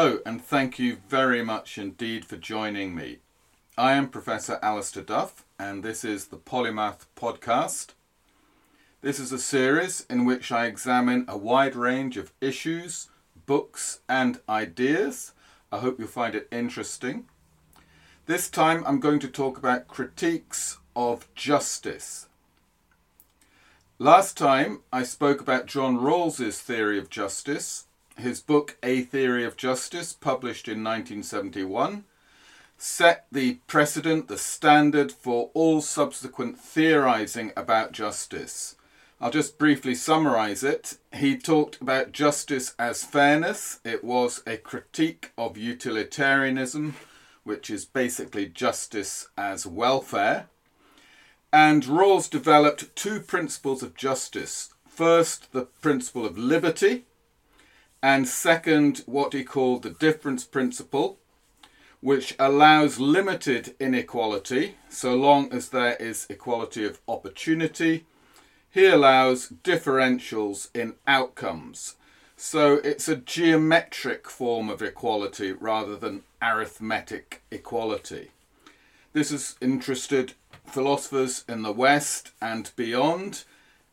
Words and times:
Hello, 0.00 0.20
and 0.24 0.40
thank 0.40 0.78
you 0.78 0.98
very 1.08 1.42
much 1.42 1.76
indeed 1.76 2.24
for 2.24 2.36
joining 2.36 2.94
me. 2.94 3.18
I 3.76 3.94
am 3.94 4.10
Professor 4.10 4.60
Alistair 4.62 5.02
Duff, 5.02 5.44
and 5.58 5.82
this 5.82 6.04
is 6.04 6.26
the 6.26 6.36
Polymath 6.36 7.06
Podcast. 7.16 7.94
This 9.02 9.18
is 9.18 9.32
a 9.32 9.40
series 9.40 10.06
in 10.08 10.24
which 10.24 10.52
I 10.52 10.66
examine 10.66 11.24
a 11.26 11.36
wide 11.36 11.74
range 11.74 12.16
of 12.16 12.32
issues, 12.40 13.10
books, 13.44 13.98
and 14.08 14.38
ideas. 14.48 15.32
I 15.72 15.78
hope 15.78 15.98
you'll 15.98 16.06
find 16.06 16.36
it 16.36 16.46
interesting. 16.52 17.26
This 18.26 18.48
time 18.48 18.84
I'm 18.86 19.00
going 19.00 19.18
to 19.18 19.28
talk 19.28 19.58
about 19.58 19.88
critiques 19.88 20.78
of 20.94 21.26
justice. 21.34 22.28
Last 23.98 24.38
time 24.38 24.82
I 24.92 25.02
spoke 25.02 25.40
about 25.40 25.66
John 25.66 25.96
Rawls's 25.96 26.60
theory 26.60 27.00
of 27.00 27.10
justice, 27.10 27.87
his 28.18 28.40
book 28.40 28.76
A 28.82 29.02
Theory 29.02 29.44
of 29.44 29.56
Justice, 29.56 30.12
published 30.12 30.68
in 30.68 30.84
1971, 30.84 32.04
set 32.76 33.26
the 33.32 33.54
precedent, 33.66 34.28
the 34.28 34.38
standard 34.38 35.10
for 35.10 35.50
all 35.54 35.80
subsequent 35.80 36.58
theorizing 36.58 37.52
about 37.56 37.92
justice. 37.92 38.76
I'll 39.20 39.32
just 39.32 39.58
briefly 39.58 39.96
summarize 39.96 40.62
it. 40.62 40.96
He 41.12 41.36
talked 41.36 41.80
about 41.80 42.12
justice 42.12 42.74
as 42.78 43.02
fairness. 43.02 43.80
It 43.84 44.04
was 44.04 44.42
a 44.46 44.56
critique 44.56 45.32
of 45.36 45.58
utilitarianism, 45.58 46.94
which 47.42 47.68
is 47.68 47.84
basically 47.84 48.46
justice 48.46 49.28
as 49.36 49.66
welfare. 49.66 50.46
And 51.52 51.82
Rawls 51.84 52.30
developed 52.30 52.94
two 52.94 53.18
principles 53.20 53.82
of 53.82 53.96
justice. 53.96 54.72
First, 54.86 55.52
the 55.52 55.62
principle 55.62 56.24
of 56.24 56.38
liberty, 56.38 57.06
and 58.02 58.28
second, 58.28 59.02
what 59.06 59.32
he 59.32 59.42
called 59.44 59.82
the 59.82 59.90
difference 59.90 60.44
principle, 60.44 61.18
which 62.00 62.34
allows 62.38 63.00
limited 63.00 63.74
inequality 63.80 64.76
so 64.88 65.16
long 65.16 65.52
as 65.52 65.70
there 65.70 65.96
is 65.96 66.26
equality 66.30 66.84
of 66.84 67.00
opportunity. 67.08 68.04
He 68.70 68.86
allows 68.86 69.48
differentials 69.64 70.68
in 70.74 70.94
outcomes. 71.06 71.96
So 72.36 72.74
it's 72.84 73.08
a 73.08 73.16
geometric 73.16 74.30
form 74.30 74.68
of 74.68 74.80
equality 74.80 75.50
rather 75.50 75.96
than 75.96 76.22
arithmetic 76.40 77.42
equality. 77.50 78.30
This 79.12 79.30
has 79.30 79.56
interested 79.60 80.34
philosophers 80.64 81.44
in 81.48 81.62
the 81.62 81.72
West 81.72 82.30
and 82.40 82.70
beyond 82.76 83.42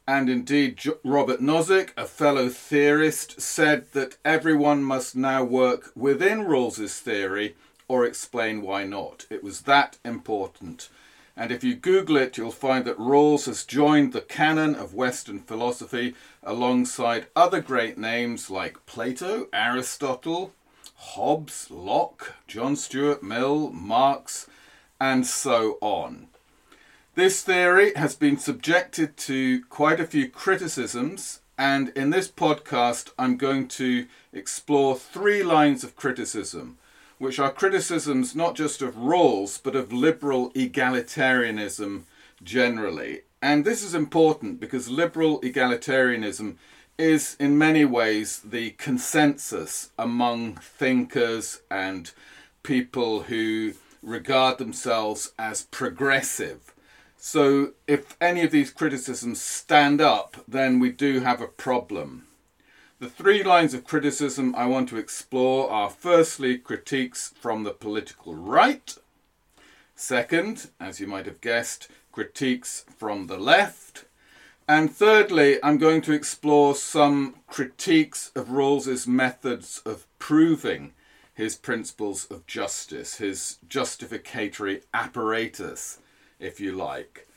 and 0.07 0.29
indeed 0.29 0.79
Robert 1.03 1.41
Nozick, 1.41 1.91
a 1.97 2.05
fellow 2.05 2.49
theorist, 2.49 3.41
said 3.41 3.91
that 3.93 4.17
everyone 4.23 4.83
must 4.83 5.15
now 5.15 5.43
work 5.43 5.91
within 5.95 6.45
Rawls's 6.45 6.99
theory 6.99 7.55
or 7.87 8.05
explain 8.05 8.61
why 8.61 8.83
not. 8.83 9.25
It 9.29 9.43
was 9.43 9.61
that 9.61 9.97
important. 10.05 10.89
And 11.37 11.51
if 11.51 11.63
you 11.63 11.75
Google 11.75 12.17
it, 12.17 12.37
you'll 12.37 12.51
find 12.51 12.85
that 12.85 12.97
Rawls 12.97 13.45
has 13.45 13.65
joined 13.65 14.13
the 14.13 14.21
canon 14.21 14.75
of 14.75 14.93
Western 14.93 15.39
philosophy 15.39 16.15
alongside 16.43 17.27
other 17.35 17.59
great 17.59 17.97
names 17.97 18.49
like 18.49 18.85
Plato, 18.85 19.47
Aristotle, 19.51 20.53
Hobbes, 20.95 21.69
Locke, 21.69 22.35
John 22.47 22.75
Stuart 22.75 23.21
Mill, 23.21 23.69
Marx, 23.71 24.47
and 24.99 25.25
so 25.25 25.77
on. 25.81 26.27
This 27.15 27.43
theory 27.43 27.93
has 27.95 28.13
been 28.13 28.37
subjected 28.37 29.15
to 29.19 29.63
quite 29.69 30.01
a 30.01 30.05
few 30.05 30.29
criticisms, 30.29 31.39
and 31.57 31.93
in 31.95 32.09
this 32.09 32.27
podcast, 32.29 33.11
I'm 33.17 33.37
going 33.37 33.69
to 33.69 34.07
explore 34.33 34.97
three 34.97 35.41
lines 35.41 35.85
of 35.85 35.95
criticism, 35.95 36.77
which 37.17 37.39
are 37.39 37.53
criticisms 37.53 38.35
not 38.35 38.53
just 38.53 38.81
of 38.81 38.95
Rawls, 38.95 39.57
but 39.63 39.77
of 39.77 39.93
liberal 39.93 40.51
egalitarianism 40.51 42.03
generally. 42.43 43.21
And 43.41 43.63
this 43.63 43.81
is 43.81 43.95
important 43.95 44.59
because 44.59 44.89
liberal 44.89 45.39
egalitarianism 45.39 46.57
is 46.97 47.37
in 47.39 47.57
many 47.57 47.85
ways 47.85 48.41
the 48.43 48.71
consensus 48.71 49.89
among 49.97 50.55
thinkers 50.55 51.61
and 51.71 52.11
people 52.61 53.21
who 53.21 53.71
regard 54.03 54.57
themselves 54.57 55.31
as 55.39 55.63
progressive 55.71 56.74
so 57.27 57.71
if 57.87 58.15
any 58.21 58.43
of 58.43 58.51
these 58.51 58.69
criticisms 58.69 59.41
stand 59.41 59.99
up, 59.99 60.37
then 60.47 60.79
we 60.79 60.91
do 60.91 61.21
have 61.21 61.41
a 61.41 61.47
problem. 61.47 62.27
The 62.99 63.09
three 63.09 63.43
lines 63.43 63.73
of 63.73 63.83
criticism 63.83 64.53
I 64.55 64.67
want 64.67 64.89
to 64.89 64.97
explore 64.97 65.67
are 65.71 65.89
firstly, 65.89 66.59
critiques 66.59 67.33
from 67.39 67.63
the 67.63 67.71
political 67.71 68.35
right. 68.35 68.95
Second, 69.95 70.69
as 70.79 70.99
you 70.99 71.07
might 71.07 71.25
have 71.25 71.41
guessed, 71.41 71.87
critiques 72.11 72.85
from 72.95 73.25
the 73.25 73.39
left. 73.39 74.05
And 74.67 74.95
thirdly, 74.95 75.57
I'm 75.63 75.79
going 75.79 76.01
to 76.03 76.13
explore 76.13 76.75
some 76.75 77.37
critiques 77.47 78.31
of 78.35 78.51
Rawls's 78.51 79.07
methods 79.07 79.81
of 79.83 80.05
proving 80.19 80.93
his 81.33 81.55
principles 81.55 82.25
of 82.25 82.45
justice, 82.45 83.15
his 83.15 83.57
justificatory 83.67 84.83
apparatus 84.93 85.97
if 86.39 86.59
you 86.59 86.71
like. 86.71 87.27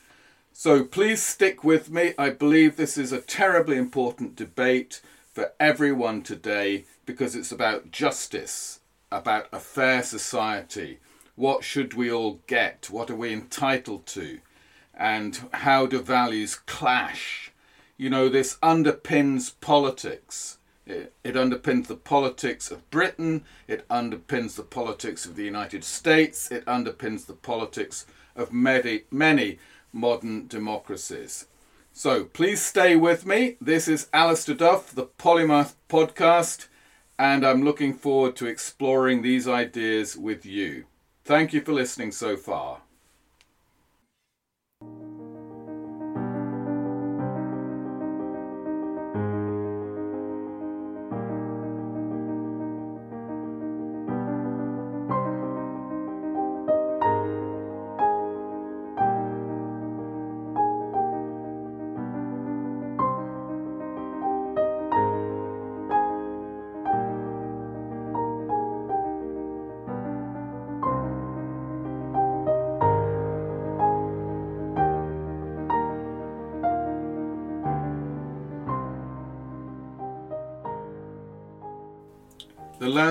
So 0.52 0.82
please 0.84 1.22
stick 1.22 1.62
with 1.62 1.90
me. 1.90 2.14
I 2.18 2.30
believe 2.30 2.76
this 2.76 2.98
is 2.98 3.12
a 3.12 3.20
terribly 3.20 3.76
important 3.76 4.34
debate 4.34 5.00
for 5.32 5.52
everyone 5.60 6.22
today 6.22 6.84
because 7.06 7.36
it's 7.36 7.52
about 7.52 7.92
justice, 7.92 8.80
about 9.12 9.46
a 9.52 9.60
fair 9.60 10.02
society. 10.02 10.98
What 11.36 11.62
should 11.62 11.94
we 11.94 12.10
all 12.10 12.40
get? 12.48 12.90
What 12.90 13.08
are 13.08 13.14
we 13.14 13.32
entitled 13.32 14.04
to? 14.06 14.40
And 14.92 15.48
how 15.52 15.86
do 15.86 16.00
values 16.00 16.56
clash? 16.56 17.52
You 17.96 18.10
know, 18.10 18.28
this 18.28 18.56
underpins 18.56 19.52
politics. 19.60 20.58
It, 20.86 21.12
underpins 21.22 21.86
the 21.86 21.96
politics 21.96 22.70
of 22.70 22.90
Britain, 22.90 23.44
it 23.66 23.86
underpins 23.88 24.56
the 24.56 24.62
politics 24.62 25.26
of 25.26 25.36
the 25.36 25.44
United 25.44 25.84
States, 25.84 26.50
it 26.50 26.64
underpins 26.64 27.26
the 27.26 27.34
politics 27.34 28.06
of 28.38 28.52
many, 28.52 29.02
many 29.10 29.58
modern 29.92 30.46
democracies. 30.46 31.46
So 31.92 32.24
please 32.24 32.62
stay 32.62 32.94
with 32.96 33.26
me. 33.26 33.56
This 33.60 33.88
is 33.88 34.08
Alistair 34.12 34.54
Duff, 34.54 34.94
the 34.94 35.06
Polymath 35.06 35.74
Podcast, 35.88 36.68
and 37.18 37.44
I'm 37.44 37.64
looking 37.64 37.92
forward 37.92 38.36
to 38.36 38.46
exploring 38.46 39.22
these 39.22 39.48
ideas 39.48 40.16
with 40.16 40.46
you. 40.46 40.84
Thank 41.24 41.52
you 41.52 41.60
for 41.60 41.72
listening 41.72 42.12
so 42.12 42.36
far. 42.36 42.82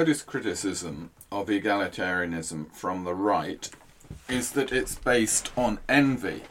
The 0.08 0.14
loudest 0.14 0.26
criticism 0.26 1.10
of 1.34 1.48
egalitarianism 1.48 2.72
from 2.72 3.04
the 3.04 3.14
right 3.14 3.70
is 4.30 4.54
that 4.54 4.72
it's 4.72 4.96
based 4.96 5.52
on 5.58 5.80
envy. 5.90 6.44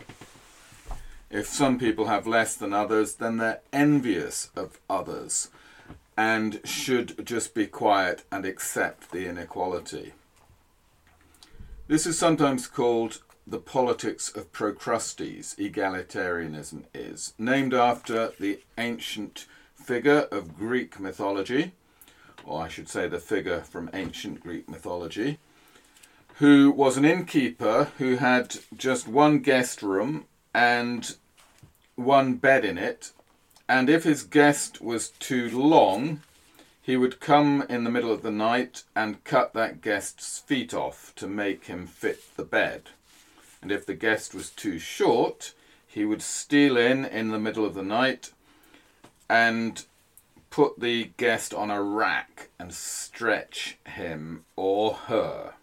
If 1.31 1.47
some 1.47 1.79
people 1.79 2.09
have 2.09 2.27
less 2.27 2.55
than 2.55 2.75
others, 2.75 3.15
then 3.15 3.39
they're 3.39 3.63
envious 3.73 4.51
of 4.55 4.79
others 4.91 5.49
and 6.19 6.61
should 6.65 7.25
just 7.25 7.55
be 7.55 7.67
quiet 7.67 8.25
and 8.31 8.45
accept 8.45 9.11
the 9.11 9.27
inequality. 9.27 10.13
This 11.89 12.05
is 12.05 12.19
sometimes 12.19 12.67
called 12.67 13.23
the 13.47 13.59
politics 13.59 14.29
of 14.37 14.53
Procrustes, 14.53 15.57
egalitarianism 15.57 16.85
is, 16.93 17.33
named 17.39 17.73
after 17.73 18.35
the 18.39 18.61
ancient 18.77 19.47
figure 19.75 20.29
of 20.31 20.59
Greek 20.59 21.01
mythology 21.01 21.73
or 22.47 22.63
I 22.63 22.69
should 22.69 22.89
say 22.89 23.09
the 23.09 23.19
figure 23.19 23.61
from 23.61 23.91
ancient 23.93 24.41
Greek 24.41 24.69
mythology, 24.69 25.39
who 26.37 26.71
was 26.71 26.97
an 26.97 27.05
innkeeper 27.05 27.91
who 27.99 28.17
had 28.17 28.57
just 28.77 29.09
one 29.09 29.41
guest 29.41 29.83
room 29.83 30.27
and 30.55 31.17
one 31.97 32.35
bed 32.35 32.65
in 32.65 32.79
it. 32.79 33.13
And 33.69 33.91
if 33.91 34.05
his 34.05 34.23
guest 34.23 34.81
was 34.81 35.09
too 35.09 35.51
long, 35.51 36.23
he 36.81 36.97
would 36.97 37.19
come 37.19 37.65
in 37.69 37.83
the 37.83 37.91
middle 37.91 38.13
of 38.13 38.23
the 38.23 38.31
night 38.31 38.85
and 38.95 39.25
cut 39.25 39.55
that 39.55 39.81
guest's 39.81 40.39
feet 40.39 40.73
off 40.73 41.13
to 41.17 41.27
make 41.27 41.65
him 41.65 41.87
fit 41.87 42.37
the 42.37 42.45
bed. 42.45 42.91
And 43.61 43.73
if 43.73 43.85
the 43.85 43.95
guest 43.95 44.35
was 44.35 44.51
too 44.51 44.79
short, 44.79 45.53
he 45.87 46.05
would 46.05 46.23
steal 46.23 46.77
in 46.77 47.05
in 47.05 47.31
the 47.31 47.39
middle 47.39 47.65
of 47.65 47.75
the 47.75 47.83
night 47.83 48.31
and 49.29 49.85
put 50.51 50.81
the 50.81 51.11
guest 51.17 51.53
on 51.53 51.71
a 51.71 51.83
rack 51.83 52.49
and 52.59 52.73
stretch 52.73 53.79
him 53.87 54.45
or 54.57 54.95
her. 54.95 55.55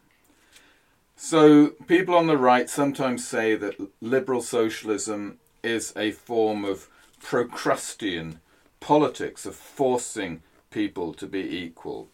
So, 1.16 1.70
people 1.88 2.16
on 2.16 2.28
the 2.28 2.38
right 2.38 2.70
sometimes 2.70 3.26
say 3.26 3.56
that 3.56 3.80
liberal 4.02 4.42
socialism 4.42 5.40
is 5.64 5.94
a 5.96 6.12
form 6.12 6.66
of 6.66 6.90
Procrustean 7.22 8.40
politics 8.82 9.46
of 9.46 9.56
forcing 9.56 10.44
people 10.70 11.14
to 11.14 11.26
be 11.26 11.40
equal. 11.40 12.10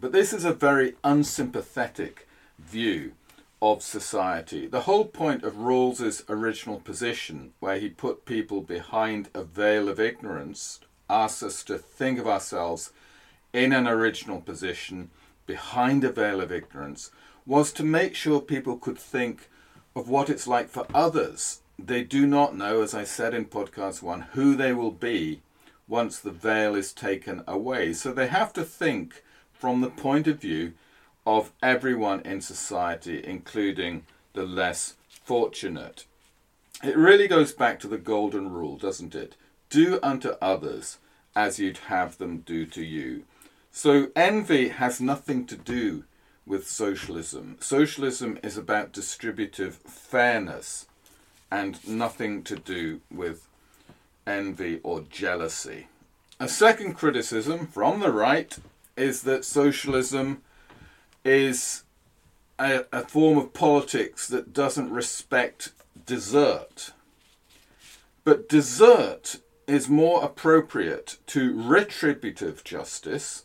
But 0.00 0.12
this 0.12 0.32
is 0.32 0.44
a 0.44 0.54
very 0.54 0.94
unsympathetic 1.02 2.28
view 2.58 3.12
of 3.60 3.82
society. 3.82 4.68
The 4.68 4.82
whole 4.82 5.06
point 5.06 5.42
of 5.42 5.58
Rawls's 5.58 6.22
original 6.28 6.78
position, 6.78 7.52
where 7.58 7.80
he 7.80 7.88
put 7.88 8.24
people 8.24 8.60
behind 8.60 9.30
a 9.34 9.42
veil 9.42 9.88
of 9.88 9.98
ignorance, 9.98 10.78
asks 11.08 11.42
us 11.42 11.64
to 11.64 11.78
think 11.78 12.18
of 12.18 12.26
ourselves 12.26 12.92
in 13.52 13.72
an 13.72 13.86
original 13.86 14.40
position 14.40 15.10
behind 15.46 16.04
a 16.04 16.12
veil 16.12 16.40
of 16.40 16.52
ignorance, 16.52 17.10
was 17.46 17.72
to 17.72 17.82
make 17.82 18.14
sure 18.14 18.40
people 18.40 18.76
could 18.76 18.98
think 18.98 19.48
of 19.96 20.08
what 20.08 20.28
it's 20.28 20.46
like 20.46 20.68
for 20.68 20.86
others. 20.94 21.60
They 21.78 22.04
do 22.04 22.26
not 22.26 22.56
know, 22.56 22.82
as 22.82 22.94
I 22.94 23.04
said 23.04 23.32
in 23.32 23.46
podcast 23.46 24.02
one, 24.02 24.22
who 24.32 24.54
they 24.54 24.72
will 24.72 24.90
be 24.90 25.40
once 25.88 26.18
the 26.18 26.30
veil 26.30 26.74
is 26.74 26.92
taken 26.92 27.42
away. 27.46 27.94
So 27.94 28.12
they 28.12 28.26
have 28.26 28.52
to 28.52 28.64
think 28.64 29.22
from 29.52 29.80
the 29.80 29.90
point 29.90 30.26
of 30.26 30.40
view 30.40 30.74
of 31.26 31.52
everyone 31.62 32.20
in 32.20 32.40
society, 32.40 33.22
including 33.24 34.04
the 34.34 34.44
less 34.44 34.96
fortunate. 35.08 36.04
It 36.82 36.96
really 36.96 37.26
goes 37.26 37.52
back 37.52 37.80
to 37.80 37.88
the 37.88 37.98
golden 37.98 38.52
rule, 38.52 38.76
doesn't 38.76 39.14
it? 39.14 39.36
Do 39.70 39.98
unto 40.02 40.30
others 40.40 40.98
as 41.36 41.58
you'd 41.58 41.78
have 41.88 42.18
them 42.18 42.38
do 42.38 42.66
to 42.66 42.82
you. 42.82 43.24
So 43.70 44.08
envy 44.16 44.68
has 44.68 45.00
nothing 45.00 45.46
to 45.46 45.56
do 45.56 46.04
with 46.46 46.66
socialism. 46.66 47.58
Socialism 47.60 48.38
is 48.42 48.56
about 48.56 48.92
distributive 48.92 49.76
fairness 49.76 50.86
and 51.50 51.86
nothing 51.86 52.42
to 52.44 52.56
do 52.56 53.00
with 53.10 53.46
envy, 54.26 54.80
or 54.82 55.00
jealousy. 55.08 55.88
A 56.38 56.48
second 56.48 56.94
criticism 56.94 57.66
from 57.66 58.00
the 58.00 58.12
right 58.12 58.56
is 58.96 59.22
that 59.22 59.44
socialism 59.44 60.42
is 61.24 61.84
a, 62.58 62.84
a 62.92 63.04
form 63.06 63.38
of 63.38 63.54
politics 63.54 64.28
that 64.28 64.52
doesn't 64.52 64.90
respect 64.90 65.72
desert. 66.06 66.92
But 68.24 68.48
desert 68.48 69.36
is 69.68 69.86
more 69.86 70.24
appropriate 70.24 71.18
to 71.26 71.52
retributive 71.54 72.64
justice, 72.64 73.44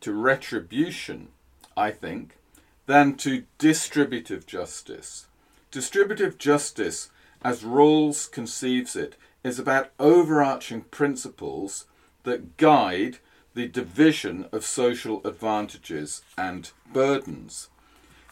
to 0.00 0.12
retribution, 0.12 1.28
I 1.74 1.92
think, 1.92 2.36
than 2.84 3.14
to 3.16 3.44
distributive 3.56 4.46
justice. 4.46 5.28
Distributive 5.70 6.36
justice, 6.36 7.10
as 7.42 7.64
Rawls 7.64 8.30
conceives 8.30 8.94
it, 8.94 9.16
is 9.42 9.58
about 9.58 9.92
overarching 9.98 10.82
principles 10.82 11.86
that 12.24 12.58
guide 12.58 13.18
the 13.54 13.66
division 13.66 14.46
of 14.52 14.62
social 14.62 15.26
advantages 15.26 16.20
and 16.36 16.70
burdens. 16.92 17.70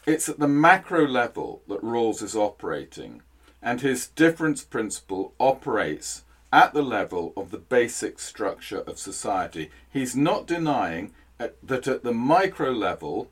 It's 0.05 0.29
at 0.29 0.37
the 0.37 0.47
macro 0.47 1.07
level 1.07 1.63
that 1.67 1.81
Rawls 1.81 2.21
is 2.21 2.35
operating, 2.35 3.23
and 3.63 3.81
his 3.81 4.05
difference 4.05 4.63
principle 4.63 5.33
operates 5.39 6.21
at 6.51 6.73
the 6.73 6.81
level 6.81 7.33
of 7.35 7.51
the 7.51 7.57
basic 7.57 8.19
structure 8.19 8.79
of 8.81 8.97
society. 8.97 9.69
He's 9.91 10.15
not 10.15 10.47
denying 10.47 11.13
that 11.37 11.87
at 11.87 12.03
the 12.03 12.13
micro 12.13 12.71
level, 12.71 13.29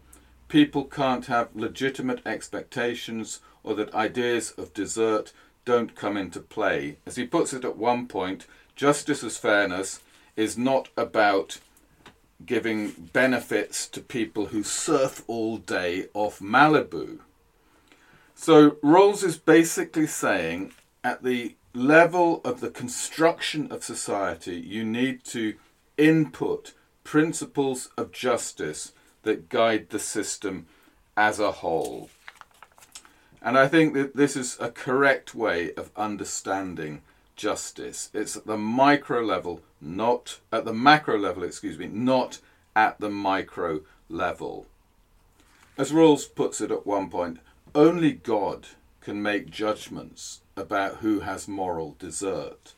people 0.50 0.84
can't 0.84 1.28
have 1.28 1.56
legitimate 1.56 2.22
expectations 2.26 3.40
or 3.64 3.76
that 3.76 3.94
ideas 3.96 4.52
of 4.52 4.74
desert 4.74 5.32
don't 5.66 5.96
come 5.96 6.18
into 6.18 6.42
play. 6.42 6.98
As 7.06 7.16
he 7.16 7.26
puts 7.26 7.54
it 7.54 7.64
at 7.64 7.78
one 7.78 8.08
point, 8.08 8.46
justice 8.76 9.24
as 9.24 9.38
fairness 9.38 10.02
is 10.36 10.58
not 10.58 10.90
about 10.98 11.60
giving 12.46 12.90
benefits 13.14 13.88
to 13.88 14.02
people 14.02 14.48
who 14.48 14.64
surf 14.64 15.24
all 15.28 15.58
day 15.58 16.08
off 16.14 16.40
Malibu. 16.40 17.20
So 18.36 18.72
Rawls 18.84 19.24
is 19.24 19.38
basically 19.38 20.08
saying 20.08 20.74
at 21.04 21.24
the 21.24 21.56
level 21.74 22.42
of 22.46 22.60
the 22.60 22.70
construction 22.70 23.72
of 23.72 23.84
society, 23.84 24.56
you 24.56 24.84
need 24.84 25.24
to 25.24 25.56
input 25.98 26.74
principles 27.04 27.90
of 27.98 28.12
justice 28.12 28.94
that 29.24 29.50
guide 29.50 29.90
the 29.90 30.00
system 30.00 30.68
as 31.18 31.40
a 31.40 31.52
whole. 31.52 32.10
And 33.42 33.58
I 33.58 33.68
think 33.68 33.94
that 33.94 34.16
this 34.16 34.36
is 34.36 34.58
a 34.60 34.72
correct 34.72 35.36
way 35.36 35.74
of 35.74 35.92
understanding 35.98 37.02
justice. 37.36 38.10
It's 38.14 38.38
at 38.38 38.46
the 38.46 38.58
micro 38.58 39.22
level, 39.22 39.62
not 39.82 40.40
at 40.52 40.66
the 40.66 40.74
macro 40.74 41.18
level, 41.18 41.44
excuse 41.44 41.78
me, 41.78 41.88
not 41.88 42.40
at 42.76 43.00
the 43.00 43.10
micro 43.10 43.82
level. 44.10 44.68
As 45.78 45.92
Rawls 45.92 46.34
puts 46.34 46.62
it 46.62 46.72
at 46.72 46.86
one 46.86 47.10
point, 47.10 47.40
only 47.74 48.12
God 48.12 48.68
can 49.02 49.22
make 49.22 49.50
judgments 49.50 50.43
about 50.56 50.98
who 50.98 51.22
has 51.22 51.48
moral 51.48 51.96
desert. 52.00 52.74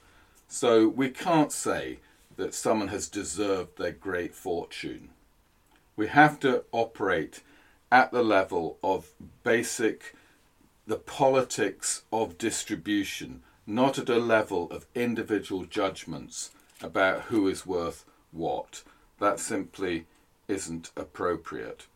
So 0.47 0.87
we 0.87 1.09
can't 1.09 1.51
say 1.51 1.99
that 2.37 2.53
someone 2.53 2.89
has 2.89 3.07
deserved 3.07 3.77
their 3.77 3.91
great 3.91 4.33
fortune. 4.35 5.09
We 5.95 6.07
have 6.07 6.39
to 6.41 6.63
operate 6.71 7.41
at 7.91 8.11
the 8.11 8.23
level 8.23 8.77
of 8.83 9.11
basic 9.43 10.15
the 10.87 10.97
politics 10.97 12.03
of 12.11 12.37
distribution, 12.37 13.41
not 13.65 13.97
at 13.97 14.09
a 14.09 14.19
level 14.19 14.69
of 14.69 14.85
individual 14.93 15.65
judgments 15.65 16.51
about 16.81 17.23
who 17.23 17.47
is 17.47 17.65
worth 17.65 18.05
what. 18.31 18.83
That 19.19 19.39
simply 19.39 20.05
isn't 20.47 20.91
appropriate. 20.95 21.87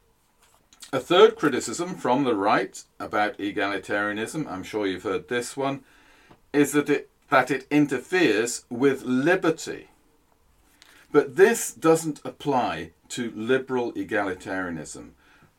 A 0.91 0.99
third 0.99 1.35
criticism 1.35 1.93
from 1.93 2.23
the 2.23 2.33
right 2.33 2.83
about 2.99 3.37
egalitarianism, 3.37 4.49
I'm 4.49 4.63
sure 4.63 4.87
you've 4.87 5.03
heard 5.03 5.27
this 5.27 5.55
one, 5.55 5.83
is 6.51 6.71
that 6.71 6.89
it, 6.89 7.09
that 7.29 7.51
it 7.51 7.67
interferes 7.69 8.65
with 8.71 9.03
liberty. 9.03 9.89
But 11.11 11.35
this 11.35 11.71
doesn't 11.71 12.21
apply 12.25 12.91
to 13.09 13.31
liberal 13.35 13.93
egalitarianism. 13.93 15.11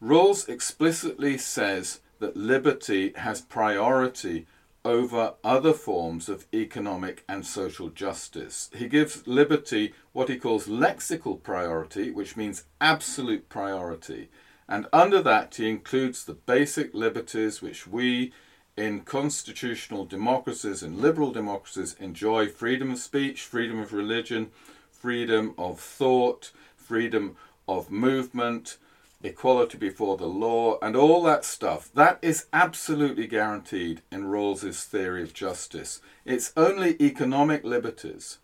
Rawls 0.02 0.48
explicitly 0.48 1.38
says 1.38 2.00
that 2.18 2.36
liberty 2.36 3.12
has 3.14 3.40
priority 3.40 4.46
over 4.84 5.34
other 5.44 5.74
forms 5.74 6.28
of 6.28 6.46
economic 6.52 7.22
and 7.28 7.46
social 7.46 7.88
justice. 7.88 8.68
He 8.74 8.88
gives 8.88 9.28
liberty 9.28 9.94
what 10.12 10.28
he 10.28 10.38
calls 10.38 10.66
lexical 10.66 11.40
priority, 11.40 12.10
which 12.10 12.36
means 12.36 12.64
absolute 12.80 13.48
priority. 13.48 14.28
And 14.70 14.86
under 14.92 15.20
that, 15.22 15.56
he 15.56 15.68
includes 15.68 16.24
the 16.24 16.32
basic 16.34 16.94
liberties 16.94 17.60
which 17.60 17.88
we 17.88 18.32
in 18.76 19.00
constitutional 19.00 20.04
democracies 20.04 20.80
and 20.84 21.00
liberal 21.00 21.32
democracies 21.32 21.96
enjoy 21.98 22.46
freedom 22.46 22.92
of 22.92 22.98
speech, 22.98 23.42
freedom 23.42 23.80
of 23.80 23.92
religion, 23.92 24.52
freedom 24.92 25.54
of 25.58 25.80
thought, 25.80 26.52
freedom 26.76 27.36
of 27.66 27.90
movement, 27.90 28.78
equality 29.24 29.76
before 29.76 30.16
the 30.16 30.26
law, 30.26 30.78
and 30.80 30.94
all 30.94 31.22
that 31.24 31.44
stuff, 31.44 31.90
that 31.94 32.20
is 32.22 32.46
absolutely 32.52 33.26
guaranteed 33.26 34.02
in 34.12 34.24
Rawls's 34.24 34.84
theory 34.84 35.24
of 35.24 35.34
justice. 35.34 36.00
It's 36.24 36.52
only 36.56 36.96
economic 37.02 37.64
liberties 37.64 38.38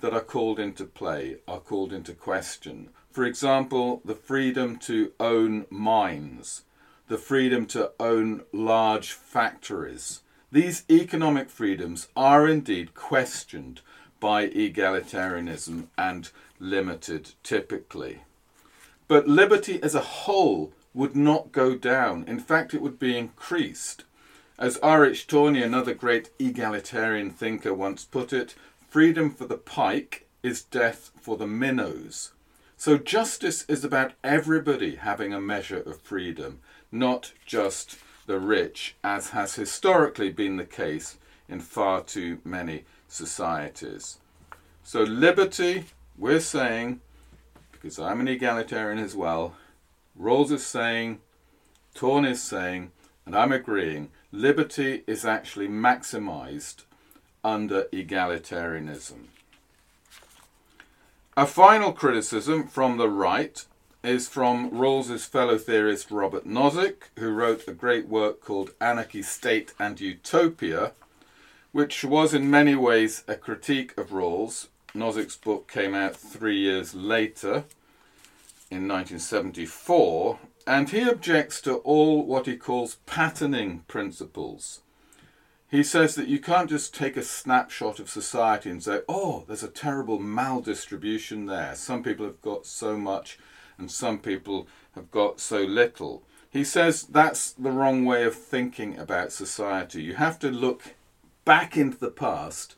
that 0.00 0.12
are 0.12 0.20
called 0.20 0.58
into 0.58 0.84
play, 0.84 1.38
are 1.48 1.58
called 1.58 1.92
into 1.92 2.12
question. 2.12 2.90
For 3.10 3.24
example, 3.24 4.02
the 4.04 4.14
freedom 4.14 4.76
to 4.80 5.12
own 5.18 5.66
mines, 5.68 6.62
the 7.08 7.18
freedom 7.18 7.66
to 7.66 7.90
own 7.98 8.42
large 8.52 9.12
factories. 9.12 10.20
These 10.52 10.84
economic 10.88 11.50
freedoms 11.50 12.08
are 12.16 12.46
indeed 12.46 12.94
questioned 12.94 13.80
by 14.20 14.48
egalitarianism 14.48 15.88
and 15.98 16.30
limited 16.60 17.32
typically. 17.42 18.20
But 19.08 19.26
liberty 19.26 19.82
as 19.82 19.96
a 19.96 20.00
whole 20.00 20.72
would 20.94 21.16
not 21.16 21.50
go 21.50 21.74
down. 21.74 22.24
In 22.28 22.38
fact, 22.38 22.74
it 22.74 22.82
would 22.82 22.98
be 22.98 23.16
increased. 23.16 24.04
As 24.56 24.76
R.H. 24.78 25.26
Tawney, 25.26 25.62
another 25.62 25.94
great 25.94 26.30
egalitarian 26.38 27.30
thinker, 27.30 27.74
once 27.74 28.04
put 28.04 28.32
it, 28.32 28.54
freedom 28.88 29.30
for 29.30 29.46
the 29.46 29.56
pike 29.56 30.28
is 30.42 30.62
death 30.62 31.10
for 31.20 31.36
the 31.36 31.46
minnows. 31.46 32.32
So 32.80 32.96
justice 32.96 33.66
is 33.68 33.84
about 33.84 34.14
everybody 34.24 34.96
having 34.96 35.34
a 35.34 35.38
measure 35.40 35.82
of 35.82 36.00
freedom, 36.00 36.60
not 36.90 37.34
just 37.44 37.98
the 38.24 38.38
rich, 38.40 38.96
as 39.04 39.30
has 39.36 39.56
historically 39.56 40.30
been 40.30 40.56
the 40.56 40.64
case 40.64 41.18
in 41.46 41.60
far 41.60 42.02
too 42.02 42.38
many 42.42 42.84
societies. 43.06 44.16
So, 44.82 45.02
liberty, 45.02 45.84
we're 46.16 46.40
saying, 46.40 47.02
because 47.70 47.98
I'm 47.98 48.18
an 48.18 48.28
egalitarian 48.28 48.98
as 48.98 49.14
well, 49.14 49.56
Rawls 50.18 50.50
is 50.50 50.64
saying, 50.64 51.20
Tawney 51.94 52.30
is 52.30 52.42
saying, 52.42 52.92
and 53.26 53.36
I'm 53.36 53.52
agreeing, 53.52 54.08
liberty 54.32 55.04
is 55.06 55.26
actually 55.26 55.68
maximized 55.68 56.84
under 57.44 57.84
egalitarianism. 57.92 59.26
A 61.40 61.46
final 61.46 61.94
criticism 61.94 62.66
from 62.66 62.98
the 62.98 63.08
right 63.08 63.64
is 64.04 64.28
from 64.28 64.68
Rawls's 64.72 65.24
fellow 65.24 65.56
theorist 65.56 66.10
Robert 66.10 66.46
Nozick, 66.46 67.04
who 67.18 67.30
wrote 67.30 67.66
a 67.66 67.72
great 67.72 68.08
work 68.08 68.42
called 68.42 68.74
Anarchy, 68.78 69.22
State 69.22 69.72
and 69.78 69.98
Utopia, 69.98 70.92
which 71.72 72.04
was 72.04 72.34
in 72.34 72.50
many 72.50 72.74
ways 72.74 73.24
a 73.26 73.36
critique 73.36 73.96
of 73.96 74.10
Rawls. 74.10 74.68
Nozick's 74.94 75.36
book 75.36 75.66
came 75.66 75.94
out 75.94 76.14
three 76.14 76.58
years 76.58 76.94
later, 76.94 77.64
in 78.70 78.86
1974, 78.86 80.38
and 80.66 80.90
he 80.90 81.08
objects 81.08 81.62
to 81.62 81.76
all 81.76 82.22
what 82.22 82.44
he 82.44 82.58
calls 82.58 82.98
patterning 83.06 83.84
principles. 83.88 84.80
He 85.70 85.84
says 85.84 86.16
that 86.16 86.26
you 86.26 86.40
can't 86.40 86.68
just 86.68 86.92
take 86.92 87.16
a 87.16 87.22
snapshot 87.22 88.00
of 88.00 88.10
society 88.10 88.70
and 88.70 88.82
say, 88.82 89.02
oh, 89.08 89.44
there's 89.46 89.62
a 89.62 89.68
terrible 89.68 90.18
maldistribution 90.18 91.46
there. 91.46 91.76
Some 91.76 92.02
people 92.02 92.26
have 92.26 92.40
got 92.42 92.66
so 92.66 92.96
much 92.96 93.38
and 93.78 93.88
some 93.88 94.18
people 94.18 94.66
have 94.96 95.12
got 95.12 95.38
so 95.38 95.62
little. 95.62 96.24
He 96.50 96.64
says 96.64 97.04
that's 97.04 97.52
the 97.52 97.70
wrong 97.70 98.04
way 98.04 98.24
of 98.24 98.34
thinking 98.34 98.98
about 98.98 99.30
society. 99.30 100.02
You 100.02 100.14
have 100.14 100.40
to 100.40 100.50
look 100.50 100.94
back 101.44 101.76
into 101.76 101.98
the 101.98 102.10
past 102.10 102.74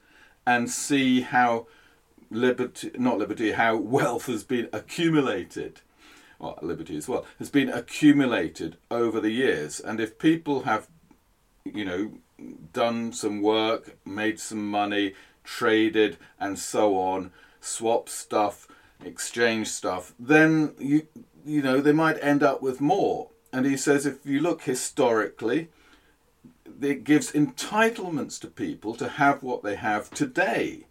and 0.47 0.71
see 0.71 1.23
how 1.23 1.67
liberty, 2.31 2.91
not 2.99 3.19
liberty, 3.19 3.53
how 3.53 3.77
wealth 3.97 4.27
has 4.27 4.45
been 4.45 4.69
accumulated. 4.71 5.81
Well, 6.39 6.59
liberty 6.61 6.99
as 6.99 7.09
well, 7.09 7.25
has 7.39 7.49
been 7.49 7.71
accumulated 7.71 8.77
over 8.91 9.19
the 9.19 9.31
years. 9.31 9.81
And 9.81 9.99
if 9.99 10.19
people 10.19 10.65
have, 10.65 10.89
you 11.65 11.87
know, 11.87 12.13
done 12.73 13.13
some 13.13 13.43
work, 13.43 13.97
made 14.05 14.39
some 14.41 14.71
money, 14.71 15.15
traded, 15.45 16.17
and 16.39 16.59
so 16.59 16.97
on, 16.99 17.33
swap 17.61 18.09
stuff, 18.09 18.67
exchange 19.05 19.69
stuff, 19.69 20.15
then 20.19 20.75
you 20.79 21.07
you 21.45 21.63
know 21.63 21.81
they 21.81 21.93
might 21.93 22.23
end 22.23 22.43
up 22.43 22.63
with 22.63 22.81
more. 22.81 23.29
And 23.53 23.67
he 23.67 23.77
says 23.77 24.07
if 24.07 24.25
you 24.25 24.41
look 24.41 24.63
historically, 24.63 25.69
it 26.81 27.05
gives 27.05 27.33
entitlements 27.33 28.41
to 28.41 28.49
people 28.49 28.95
to 28.97 29.09
have 29.09 29.43
what 29.43 29.63
they 29.63 29.77
have 29.77 30.11
today. 30.11 30.87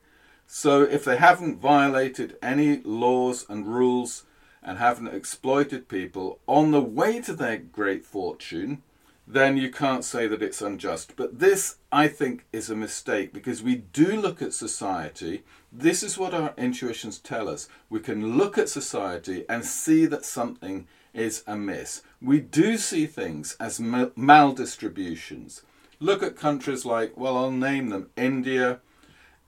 So 0.46 0.82
if 0.82 1.06
they 1.06 1.18
haven't 1.18 1.60
violated 1.60 2.38
any 2.42 2.82
laws 2.84 3.46
and 3.50 3.68
rules 3.68 4.26
and 4.62 4.78
haven't 4.78 5.08
exploited 5.08 5.88
people 5.88 6.40
on 6.46 6.72
the 6.72 6.82
way 6.82 7.22
to 7.22 7.34
their 7.34 7.58
great 7.58 8.06
fortune, 8.06 8.84
then 9.32 9.56
you 9.56 9.72
can't 9.72 10.04
say 10.04 10.28
that 10.28 10.42
it's 10.42 10.62
unjust. 10.62 11.16
But 11.16 11.40
this, 11.40 11.78
I 11.90 12.10
think, 12.10 12.46
is 12.52 12.70
a 12.70 12.76
mistake 12.76 13.32
because 13.32 13.64
we 13.64 13.76
do 13.76 14.20
look 14.20 14.42
at 14.42 14.54
society. 14.54 15.44
This 15.72 16.04
is 16.04 16.18
what 16.18 16.34
our 16.34 16.54
intuitions 16.58 17.18
tell 17.18 17.48
us. 17.48 17.70
We 17.90 18.02
can 18.02 18.38
look 18.38 18.58
at 18.58 18.68
society 18.68 19.46
and 19.48 19.64
see 19.64 20.06
that 20.08 20.26
something 20.26 20.86
is 21.14 21.44
amiss. 21.48 22.02
We 22.22 22.42
do 22.42 22.78
see 22.78 23.06
things 23.06 23.56
as 23.58 23.80
mal- 23.80 24.12
maldistributions. 24.18 25.62
Look 26.02 26.22
at 26.24 26.36
countries 26.36 26.84
like, 26.84 27.16
well, 27.16 27.38
I'll 27.38 27.52
name 27.52 27.88
them 27.88 28.10
India, 28.18 28.80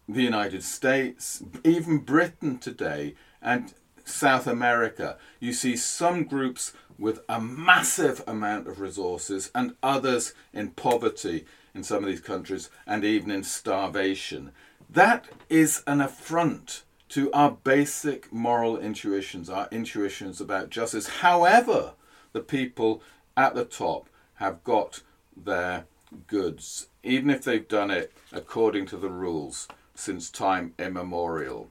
the 0.08 0.24
United 0.24 0.64
States, 0.64 1.44
even 1.66 1.98
Britain 1.98 2.58
today, 2.58 3.16
and 3.42 3.74
South 4.06 4.48
America. 4.48 5.18
You 5.42 5.52
see 5.52 5.76
some 5.76 6.24
groups 6.24 6.72
with 7.04 7.20
a 7.28 7.38
massive 7.38 8.24
amount 8.26 8.66
of 8.66 8.80
resources 8.80 9.52
and 9.54 9.76
others 9.84 10.34
in 10.54 10.70
poverty 10.72 11.46
in 11.76 11.84
some 11.84 12.02
of 12.02 12.10
these 12.10 12.22
countries 12.22 12.70
and 12.88 13.04
even 13.04 13.30
in 13.30 13.44
starvation. 13.44 14.54
That 14.90 15.26
is 15.50 15.84
an 15.86 16.00
affront 16.00 16.84
to 17.10 17.30
our 17.34 17.52
basic 17.52 18.32
moral 18.32 18.78
intuitions, 18.78 19.50
our 19.50 19.68
intuitions 19.70 20.40
about 20.40 20.70
justice. 20.70 21.20
However, 21.20 21.92
the 22.32 22.40
people 22.40 23.04
at 23.36 23.54
the 23.54 23.66
top 23.66 24.08
have 24.36 24.64
got 24.64 25.02
their 25.36 25.84
goods, 26.28 26.88
even 27.04 27.30
if 27.30 27.44
they've 27.44 27.68
done 27.68 27.92
it 27.92 28.14
according 28.32 28.86
to 28.86 28.96
the 28.96 29.10
rules 29.10 29.68
since 29.94 30.30
time 30.30 30.74
immemorial. 30.80 31.70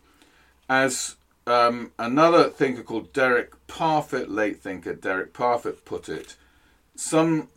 As 0.69 1.17
um, 1.47 1.93
another 1.99 2.49
thinker 2.49 2.83
called 2.83 3.13
Derek 3.13 3.67
Parfit, 3.67 4.27
late 4.29 4.61
thinker 4.63 4.95
Derek 4.95 5.33
Parfit, 5.33 5.85
put 5.85 6.09
it 6.09 6.37
some 6.95 7.49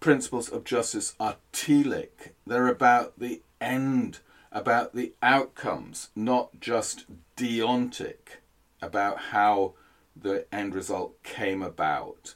principles 0.00 0.48
of 0.48 0.64
justice 0.64 1.14
are 1.20 1.36
telic. 1.52 2.32
They're 2.46 2.68
about 2.68 3.18
the 3.18 3.42
end, 3.60 4.18
about 4.50 4.94
the 4.94 5.12
outcomes, 5.22 6.10
not 6.16 6.60
just 6.60 7.06
deontic, 7.36 8.40
about 8.82 9.18
how 9.30 9.74
the 10.16 10.46
end 10.52 10.74
result 10.74 11.22
came 11.22 11.62
about. 11.62 12.34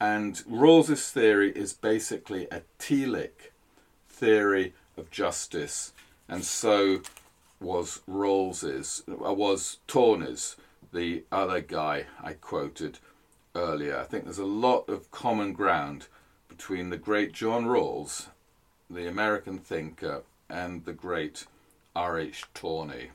And 0.00 0.42
Rawls's 0.46 1.10
theory 1.10 1.50
is 1.52 1.72
basically 1.72 2.46
a 2.50 2.62
telic 2.78 3.52
theory 4.08 4.74
of 4.96 5.10
justice. 5.10 5.92
And 6.28 6.44
so 6.44 7.00
was 7.60 8.00
Rawls's, 8.06 9.02
uh, 9.08 9.32
was 9.32 9.78
Tawney's, 9.86 10.56
the 10.92 11.24
other 11.32 11.60
guy 11.60 12.06
I 12.22 12.34
quoted 12.34 12.98
earlier. 13.54 13.98
I 13.98 14.04
think 14.04 14.24
there's 14.24 14.38
a 14.38 14.44
lot 14.44 14.88
of 14.88 15.10
common 15.10 15.52
ground 15.52 16.06
between 16.48 16.90
the 16.90 16.96
great 16.96 17.32
John 17.32 17.66
Rawls, 17.66 18.28
the 18.88 19.08
American 19.08 19.58
thinker, 19.58 20.22
and 20.48 20.84
the 20.84 20.92
great 20.92 21.46
R.H. 21.94 22.44
Tawney, 22.54 23.10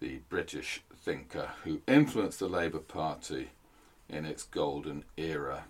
the 0.00 0.20
British 0.28 0.82
thinker 0.96 1.50
who 1.64 1.80
influenced 1.86 2.38
the 2.38 2.48
Labour 2.48 2.78
Party 2.78 3.50
in 4.08 4.24
its 4.24 4.44
golden 4.44 5.04
era 5.16 5.64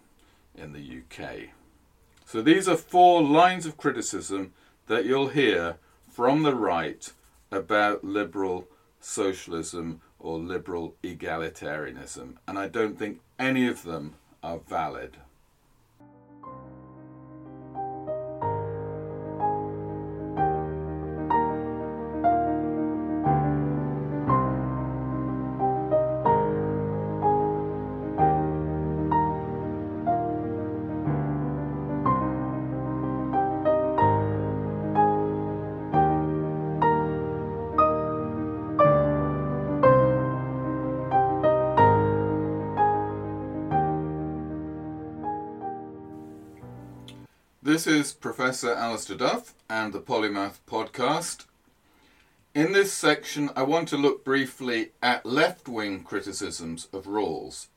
in 0.55 0.73
the 0.73 1.01
UK. 1.01 1.51
So 2.25 2.43
these 2.43 2.69
are 2.69 2.77
four 2.77 3.23
lines 3.23 3.67
of 3.67 3.77
criticism 3.77 4.53
that 4.87 5.07
you'll 5.07 5.29
hear 5.29 5.77
from 6.11 6.43
the 6.43 6.55
right 6.55 7.11
about 7.51 8.05
liberal 8.05 8.69
socialism 9.01 10.01
or 10.19 10.39
liberal 10.39 10.97
egalitarianism, 11.03 12.37
and 12.47 12.59
I 12.59 12.69
don't 12.69 12.99
think 12.99 13.21
any 13.39 13.67
of 13.69 13.85
them 13.85 14.15
are 14.43 14.59
valid. 14.59 15.17
This 47.79 47.87
is 47.87 48.13
Professor 48.13 48.75
Alistair 48.75 49.17
Duff 49.17 49.55
and 49.71 49.93
the 49.93 50.01
Polymath 50.01 50.59
Podcast. 50.69 51.45
In 52.53 52.73
this 52.73 52.93
section, 52.93 53.51
I 53.55 53.63
want 53.63 53.87
to 53.91 53.97
look 53.97 54.25
briefly 54.25 54.91
at 55.01 55.25
left 55.25 55.69
wing 55.69 56.03
criticisms 56.03 56.89
of 56.93 57.05
Rawls. 57.05 57.69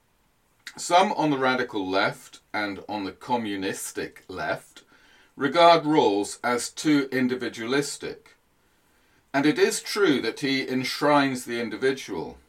Some 0.76 1.12
on 1.12 1.30
the 1.30 1.38
radical 1.38 1.88
left 1.88 2.40
and 2.52 2.84
on 2.90 3.04
the 3.04 3.12
communistic 3.12 4.24
left 4.28 4.82
regard 5.36 5.84
Rawls 5.84 6.40
as 6.44 6.72
too 6.72 7.08
individualistic. 7.12 8.38
And 9.32 9.46
it 9.46 9.60
is 9.60 9.84
true 9.84 10.20
that 10.22 10.40
he 10.40 10.68
enshrines 10.68 11.46
the 11.46 11.62
individual. 11.62 12.40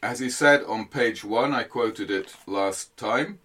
As 0.00 0.20
he 0.20 0.30
said 0.30 0.62
on 0.62 0.86
page 0.86 1.24
one, 1.24 1.52
I 1.52 1.64
quoted 1.64 2.08
it 2.08 2.36
last 2.46 2.96
time, 2.96 3.40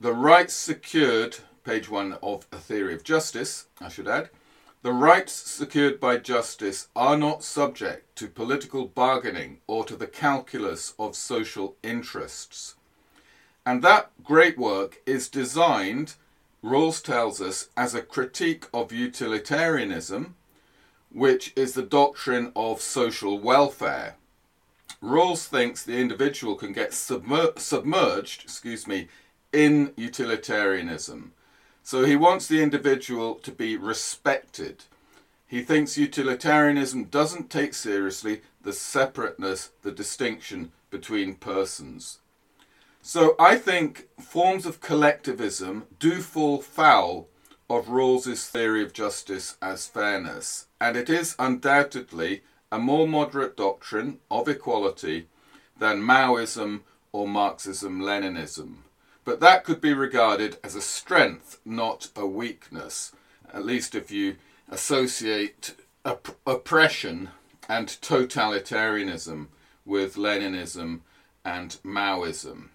the 0.00 0.14
rights 0.14 0.54
secured 0.54 1.40
page 1.68 1.90
one 1.90 2.16
of 2.22 2.46
A 2.50 2.56
Theory 2.56 2.94
of 2.94 3.04
Justice, 3.04 3.66
I 3.78 3.90
should 3.90 4.08
add, 4.08 4.30
The 4.80 4.94
rights 4.94 5.34
secured 5.34 6.00
by 6.00 6.16
justice 6.16 6.88
are 6.96 7.18
not 7.18 7.44
subject 7.44 8.16
to 8.16 8.26
political 8.26 8.86
bargaining 8.86 9.58
or 9.66 9.84
to 9.84 9.94
the 9.94 10.06
calculus 10.06 10.94
of 10.98 11.14
social 11.14 11.76
interests. 11.82 12.76
And 13.66 13.82
that 13.82 14.10
great 14.24 14.56
work 14.56 15.02
is 15.04 15.28
designed, 15.28 16.14
Rawls 16.64 17.02
tells 17.02 17.38
us, 17.38 17.68
as 17.76 17.94
a 17.94 18.00
critique 18.00 18.64
of 18.72 18.90
utilitarianism, 18.90 20.36
which 21.12 21.52
is 21.54 21.74
the 21.74 21.82
doctrine 21.82 22.50
of 22.56 22.80
social 22.80 23.38
welfare. 23.38 24.14
Rawls 25.02 25.46
thinks 25.46 25.82
the 25.82 26.00
individual 26.00 26.54
can 26.54 26.72
get 26.72 26.92
submer- 26.92 27.58
submerged, 27.58 28.44
excuse 28.44 28.86
me, 28.86 29.08
in 29.52 29.92
utilitarianism. 29.96 31.34
So 31.90 32.04
he 32.04 32.16
wants 32.16 32.46
the 32.46 32.62
individual 32.62 33.36
to 33.36 33.50
be 33.50 33.74
respected. 33.78 34.84
He 35.46 35.62
thinks 35.62 35.96
utilitarianism 35.96 37.04
doesn't 37.04 37.48
take 37.48 37.72
seriously 37.72 38.42
the 38.62 38.74
separateness, 38.74 39.70
the 39.80 39.90
distinction 39.90 40.72
between 40.90 41.36
persons. 41.36 42.18
So 43.00 43.34
I 43.38 43.56
think 43.56 44.08
forms 44.20 44.66
of 44.66 44.82
collectivism 44.82 45.86
do 45.98 46.20
fall 46.20 46.60
foul 46.60 47.26
of 47.70 47.88
Rawls's 47.88 48.46
theory 48.50 48.82
of 48.82 48.92
justice 48.92 49.56
as 49.62 49.88
fairness, 49.88 50.66
and 50.78 50.94
it 50.94 51.08
is 51.08 51.36
undoubtedly 51.38 52.42
a 52.70 52.78
more 52.78 53.08
moderate 53.08 53.56
doctrine 53.56 54.18
of 54.30 54.46
equality 54.46 55.28
than 55.78 56.02
Maoism 56.02 56.82
or 57.12 57.26
Marxism 57.26 58.02
Leninism. 58.02 58.82
But 59.28 59.40
that 59.40 59.62
could 59.62 59.82
be 59.82 59.92
regarded 59.92 60.56
as 60.64 60.74
a 60.74 60.80
strength, 60.80 61.60
not 61.62 62.08
a 62.16 62.24
weakness, 62.24 63.12
at 63.52 63.62
least 63.62 63.94
if 63.94 64.10
you 64.10 64.36
associate 64.70 65.74
op- 66.02 66.38
oppression 66.46 67.28
and 67.68 67.88
totalitarianism 67.88 69.48
with 69.84 70.16
Leninism 70.16 71.00
and 71.44 71.76
Maoism. 71.84 72.70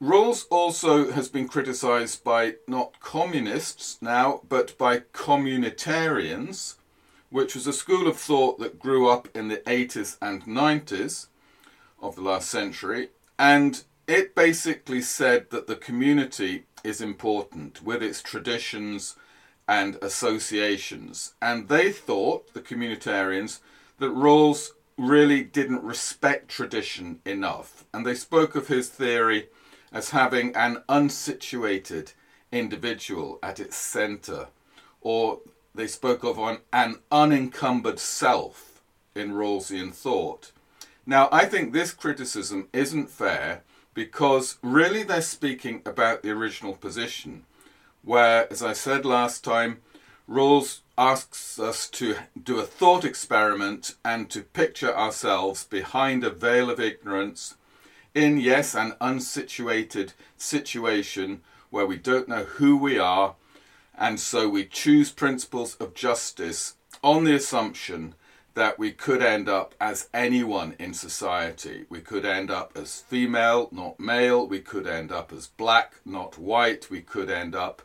Rawls 0.00 0.46
also 0.48 1.12
has 1.12 1.28
been 1.28 1.46
criticised 1.46 2.24
by 2.24 2.54
not 2.66 3.00
communists 3.00 4.00
now, 4.00 4.40
but 4.48 4.78
by 4.78 5.00
communitarians, 5.00 6.76
which 7.28 7.54
was 7.54 7.66
a 7.66 7.74
school 7.74 8.08
of 8.08 8.16
thought 8.16 8.58
that 8.60 8.78
grew 8.78 9.10
up 9.10 9.28
in 9.34 9.48
the 9.48 9.58
80s 9.58 10.16
and 10.22 10.46
90s 10.46 11.26
of 12.00 12.16
the 12.16 12.22
last 12.22 12.48
century. 12.48 13.10
And 13.38 13.84
it 14.10 14.34
basically 14.34 15.00
said 15.00 15.50
that 15.50 15.68
the 15.68 15.76
community 15.76 16.64
is 16.82 17.00
important 17.00 17.80
with 17.80 18.02
its 18.02 18.20
traditions 18.20 19.14
and 19.68 19.96
associations. 20.02 21.34
And 21.40 21.68
they 21.68 21.92
thought, 21.92 22.52
the 22.52 22.60
communitarians, 22.60 23.60
that 23.98 24.10
Rawls 24.10 24.70
really 24.98 25.44
didn't 25.44 25.84
respect 25.84 26.48
tradition 26.48 27.20
enough. 27.24 27.84
And 27.94 28.04
they 28.04 28.16
spoke 28.16 28.56
of 28.56 28.66
his 28.66 28.88
theory 28.88 29.48
as 29.92 30.10
having 30.10 30.56
an 30.56 30.82
unsituated 30.88 32.12
individual 32.50 33.38
at 33.44 33.60
its 33.60 33.76
centre, 33.76 34.48
or 35.00 35.38
they 35.72 35.86
spoke 35.86 36.24
of 36.24 36.36
an 36.72 36.96
unencumbered 37.12 38.00
self 38.00 38.82
in 39.14 39.34
Rawlsian 39.34 39.92
thought. 39.92 40.50
Now, 41.06 41.28
I 41.30 41.44
think 41.44 41.72
this 41.72 41.92
criticism 41.92 42.68
isn't 42.72 43.08
fair 43.08 43.62
because 43.94 44.58
really 44.62 45.02
they're 45.02 45.22
speaking 45.22 45.82
about 45.84 46.22
the 46.22 46.30
original 46.30 46.74
position, 46.74 47.44
where, 48.02 48.50
as 48.52 48.62
I 48.62 48.72
said 48.72 49.04
last 49.04 49.44
time, 49.44 49.78
Rawls 50.28 50.80
asks 50.96 51.58
us 51.58 51.88
to 51.90 52.14
do 52.40 52.58
a 52.58 52.64
thought 52.64 53.04
experiment 53.04 53.96
and 54.04 54.30
to 54.30 54.42
picture 54.42 54.96
ourselves 54.96 55.64
behind 55.64 56.22
a 56.22 56.30
veil 56.30 56.70
of 56.70 56.78
ignorance 56.78 57.56
in, 58.14 58.38
yes, 58.38 58.74
an 58.74 58.94
unsituated 59.00 60.12
situation 60.36 61.42
where 61.70 61.86
we 61.86 61.96
don't 61.96 62.28
know 62.28 62.44
who 62.44 62.76
we 62.76 62.98
are, 62.98 63.34
and 63.96 64.18
so 64.18 64.48
we 64.48 64.64
choose 64.64 65.10
principles 65.10 65.74
of 65.76 65.94
justice 65.94 66.76
on 67.02 67.24
the 67.24 67.34
assumption 67.34 68.14
that 68.54 68.78
we 68.78 68.92
could 68.92 69.22
end 69.22 69.48
up 69.48 69.74
as 69.80 70.08
anyone 70.12 70.74
in 70.78 70.92
society. 70.94 71.86
We 71.88 72.00
could 72.00 72.24
end 72.24 72.50
up 72.50 72.72
as 72.74 73.00
female, 73.00 73.68
not 73.70 74.00
male. 74.00 74.46
We 74.46 74.60
could 74.60 74.86
end 74.86 75.12
up 75.12 75.32
as 75.32 75.46
black, 75.46 75.94
not 76.04 76.38
white. 76.38 76.90
We 76.90 77.00
could 77.00 77.30
end 77.30 77.54
up 77.54 77.82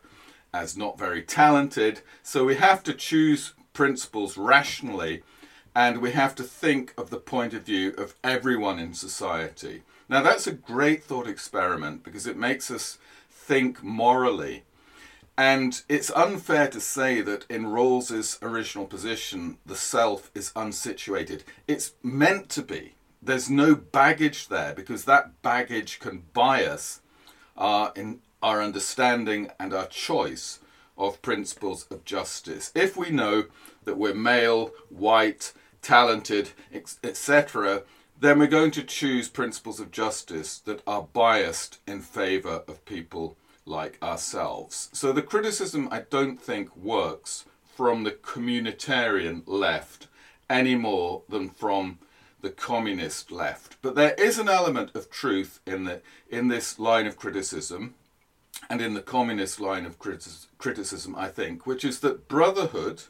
as 0.53 0.75
not 0.77 0.97
very 0.97 1.21
talented. 1.21 2.01
So 2.23 2.45
we 2.45 2.55
have 2.55 2.81
to 2.83 2.93
choose 2.93 3.53
principles 3.73 4.37
rationally 4.37 5.23
and 5.75 6.01
we 6.01 6.11
have 6.11 6.33
to 6.35 6.43
think 6.43 6.93
of 6.97 7.09
the 7.09 7.17
point 7.17 7.53
of 7.53 7.63
view 7.63 7.93
of 7.97 8.15
everyone 8.23 8.79
in 8.79 8.93
society. 8.93 9.83
Now, 10.07 10.21
that's 10.21 10.47
a 10.47 10.53
great 10.53 11.03
thought 11.03 11.27
experiment 11.27 12.03
because 12.03 12.25
it 12.25 12.37
makes 12.37 12.71
us 12.71 12.97
think 13.29 13.83
morally 13.83 14.63
and 15.37 15.81
it's 15.89 16.11
unfair 16.11 16.69
to 16.69 16.79
say 16.79 17.21
that 17.21 17.45
in 17.49 17.67
Rawls's 17.67 18.39
original 18.41 18.85
position, 18.85 19.57
the 19.65 19.75
self 19.75 20.31
is 20.33 20.51
unsituated. 20.55 21.43
It's 21.67 21.93
meant 22.01 22.49
to 22.49 22.61
be. 22.61 22.95
There's 23.21 23.49
no 23.49 23.75
baggage 23.75 24.47
there 24.47 24.73
because 24.73 25.05
that 25.05 25.41
baggage 25.41 25.99
can 25.99 26.23
bias 26.33 27.01
our, 27.57 27.91
in, 27.95 28.21
our 28.41 28.61
understanding 28.61 29.51
and 29.59 29.73
our 29.73 29.87
choice 29.87 30.59
of 30.97 31.21
principles 31.21 31.85
of 31.91 32.05
justice. 32.05 32.71
If 32.73 32.95
we 32.95 33.09
know 33.09 33.45
that 33.83 33.97
we're 33.97 34.13
male, 34.13 34.71
white, 34.89 35.51
talented, 35.81 36.51
etc., 37.03 37.83
then 38.17 38.39
we're 38.39 38.47
going 38.47 38.71
to 38.71 38.83
choose 38.83 39.27
principles 39.27 39.81
of 39.81 39.91
justice 39.91 40.59
that 40.59 40.81
are 40.87 41.01
biased 41.01 41.79
in 41.85 41.99
favour 41.99 42.63
of 42.67 42.85
people 42.85 43.37
like 43.65 44.01
ourselves. 44.01 44.89
So 44.93 45.11
the 45.11 45.21
criticism 45.21 45.87
I 45.91 46.01
don't 46.09 46.39
think 46.39 46.75
works 46.75 47.45
from 47.75 48.03
the 48.03 48.11
communitarian 48.11 49.43
left 49.45 50.07
any 50.49 50.75
more 50.75 51.23
than 51.27 51.49
from 51.49 51.99
the 52.41 52.51
communist 52.51 53.31
left. 53.31 53.77
But 53.81 53.95
there 53.95 54.13
is 54.13 54.37
an 54.37 54.47
element 54.47 54.95
of 54.95 55.09
truth 55.09 55.59
in 55.65 55.85
the 55.85 56.01
in 56.29 56.47
this 56.47 56.77
line 56.77 57.07
of 57.07 57.17
criticism 57.17 57.95
and 58.69 58.81
in 58.81 58.93
the 58.93 59.01
communist 59.01 59.59
line 59.59 59.85
of 59.85 59.99
criticism, 59.99 61.15
I 61.15 61.27
think, 61.27 61.65
which 61.65 61.83
is 61.83 61.99
that 61.99 62.27
brotherhood 62.27 63.03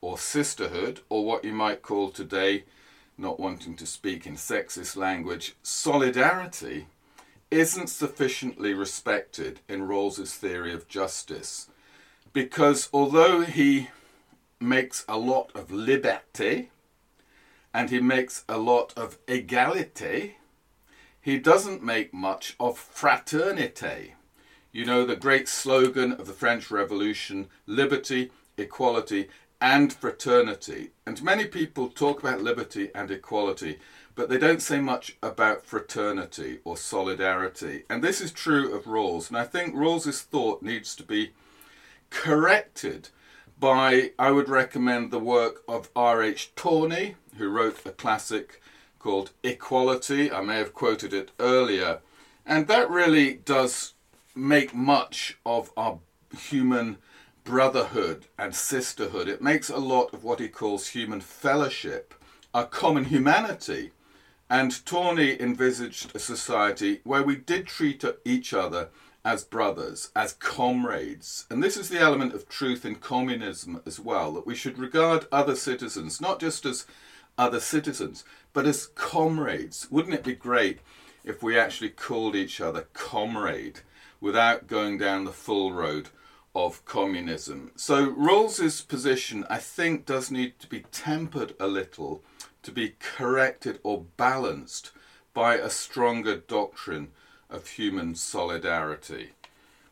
or 0.00 0.16
sisterhood, 0.16 1.00
or 1.08 1.24
what 1.24 1.44
you 1.44 1.52
might 1.52 1.82
call 1.82 2.10
today, 2.10 2.64
not 3.18 3.38
wanting 3.38 3.76
to 3.76 3.86
speak 3.86 4.26
in 4.26 4.34
sexist 4.34 4.96
language, 4.96 5.54
solidarity 5.62 6.86
isn't 7.50 7.88
sufficiently 7.88 8.72
respected 8.74 9.60
in 9.68 9.86
Rawls's 9.86 10.34
theory 10.34 10.72
of 10.72 10.88
justice 10.88 11.68
because 12.32 12.88
although 12.92 13.42
he 13.42 13.88
makes 14.60 15.04
a 15.08 15.18
lot 15.18 15.50
of 15.54 15.68
liberté 15.68 16.68
and 17.72 17.90
he 17.90 18.00
makes 18.00 18.44
a 18.48 18.58
lot 18.58 18.92
of 18.96 19.24
égalité, 19.26 20.34
he 21.20 21.38
doesn't 21.38 21.82
make 21.82 22.14
much 22.14 22.54
of 22.58 22.78
fraternité. 22.78 24.12
You 24.72 24.84
know, 24.84 25.04
the 25.04 25.16
great 25.16 25.48
slogan 25.48 26.12
of 26.12 26.26
the 26.26 26.32
French 26.32 26.70
Revolution 26.70 27.48
liberty, 27.66 28.30
equality, 28.56 29.28
and 29.60 29.92
fraternity. 29.92 30.90
And 31.06 31.22
many 31.22 31.44
people 31.44 31.88
talk 31.88 32.20
about 32.20 32.42
liberty 32.42 32.90
and 32.94 33.10
equality, 33.10 33.78
but 34.14 34.28
they 34.28 34.38
don't 34.38 34.62
say 34.62 34.80
much 34.80 35.16
about 35.22 35.64
fraternity 35.64 36.58
or 36.64 36.76
solidarity. 36.76 37.84
And 37.88 38.02
this 38.02 38.20
is 38.20 38.32
true 38.32 38.74
of 38.74 38.84
Rawls. 38.84 39.28
And 39.28 39.38
I 39.38 39.44
think 39.44 39.74
Rawls's 39.74 40.22
thought 40.22 40.62
needs 40.62 40.94
to 40.96 41.02
be 41.02 41.30
corrected 42.10 43.08
by, 43.58 44.12
I 44.18 44.30
would 44.30 44.48
recommend 44.48 45.10
the 45.10 45.18
work 45.18 45.62
of 45.68 45.90
R.H. 45.94 46.52
Tawney, 46.56 47.16
who 47.36 47.48
wrote 47.48 47.84
a 47.86 47.90
classic 47.90 48.60
called 48.98 49.32
Equality. 49.42 50.30
I 50.30 50.40
may 50.40 50.58
have 50.58 50.74
quoted 50.74 51.12
it 51.12 51.30
earlier. 51.38 52.00
And 52.44 52.66
that 52.66 52.90
really 52.90 53.34
does 53.34 53.94
make 54.34 54.74
much 54.74 55.38
of 55.44 55.72
our 55.76 55.98
human 56.36 56.98
brotherhood 57.44 58.26
and 58.38 58.54
sisterhood. 58.54 59.28
It 59.28 59.42
makes 59.42 59.68
a 59.70 59.78
lot 59.78 60.12
of 60.12 60.24
what 60.24 60.40
he 60.40 60.48
calls 60.48 60.88
human 60.88 61.20
fellowship, 61.20 62.14
our 62.52 62.66
common 62.66 63.06
humanity. 63.06 63.92
And 64.50 64.84
Tawney 64.84 65.40
envisaged 65.40 66.14
a 66.14 66.18
society 66.18 67.00
where 67.04 67.22
we 67.22 67.36
did 67.36 67.66
treat 67.66 68.04
each 68.24 68.52
other 68.52 68.88
as 69.24 69.44
brothers, 69.44 70.10
as 70.16 70.32
comrades. 70.32 71.46
And 71.48 71.62
this 71.62 71.76
is 71.76 71.88
the 71.88 72.00
element 72.00 72.34
of 72.34 72.48
truth 72.48 72.84
in 72.84 72.96
communism 72.96 73.80
as 73.86 74.00
well, 74.00 74.32
that 74.32 74.46
we 74.46 74.56
should 74.56 74.78
regard 74.78 75.26
other 75.30 75.54
citizens 75.54 76.20
not 76.20 76.40
just 76.40 76.66
as 76.66 76.84
other 77.38 77.60
citizens, 77.60 78.24
but 78.52 78.66
as 78.66 78.86
comrades. 78.86 79.88
Wouldn't 79.90 80.14
it 80.14 80.24
be 80.24 80.34
great 80.34 80.80
if 81.24 81.42
we 81.42 81.58
actually 81.58 81.90
called 81.90 82.34
each 82.34 82.60
other 82.60 82.88
comrade 82.92 83.80
without 84.20 84.66
going 84.66 84.98
down 84.98 85.24
the 85.24 85.32
full 85.32 85.72
road 85.72 86.08
of 86.54 86.84
communism. 86.84 87.70
So 87.76 88.10
Rawls's 88.10 88.80
position, 88.80 89.44
I 89.48 89.58
think, 89.58 90.04
does 90.04 90.30
need 90.30 90.58
to 90.58 90.66
be 90.66 90.84
tempered 90.90 91.54
a 91.60 91.68
little 91.68 92.24
to 92.62 92.72
be 92.72 92.94
corrected 92.98 93.78
or 93.82 94.04
balanced 94.16 94.90
by 95.32 95.56
a 95.56 95.70
stronger 95.70 96.36
doctrine 96.36 97.08
of 97.48 97.66
human 97.68 98.14
solidarity. 98.14 99.30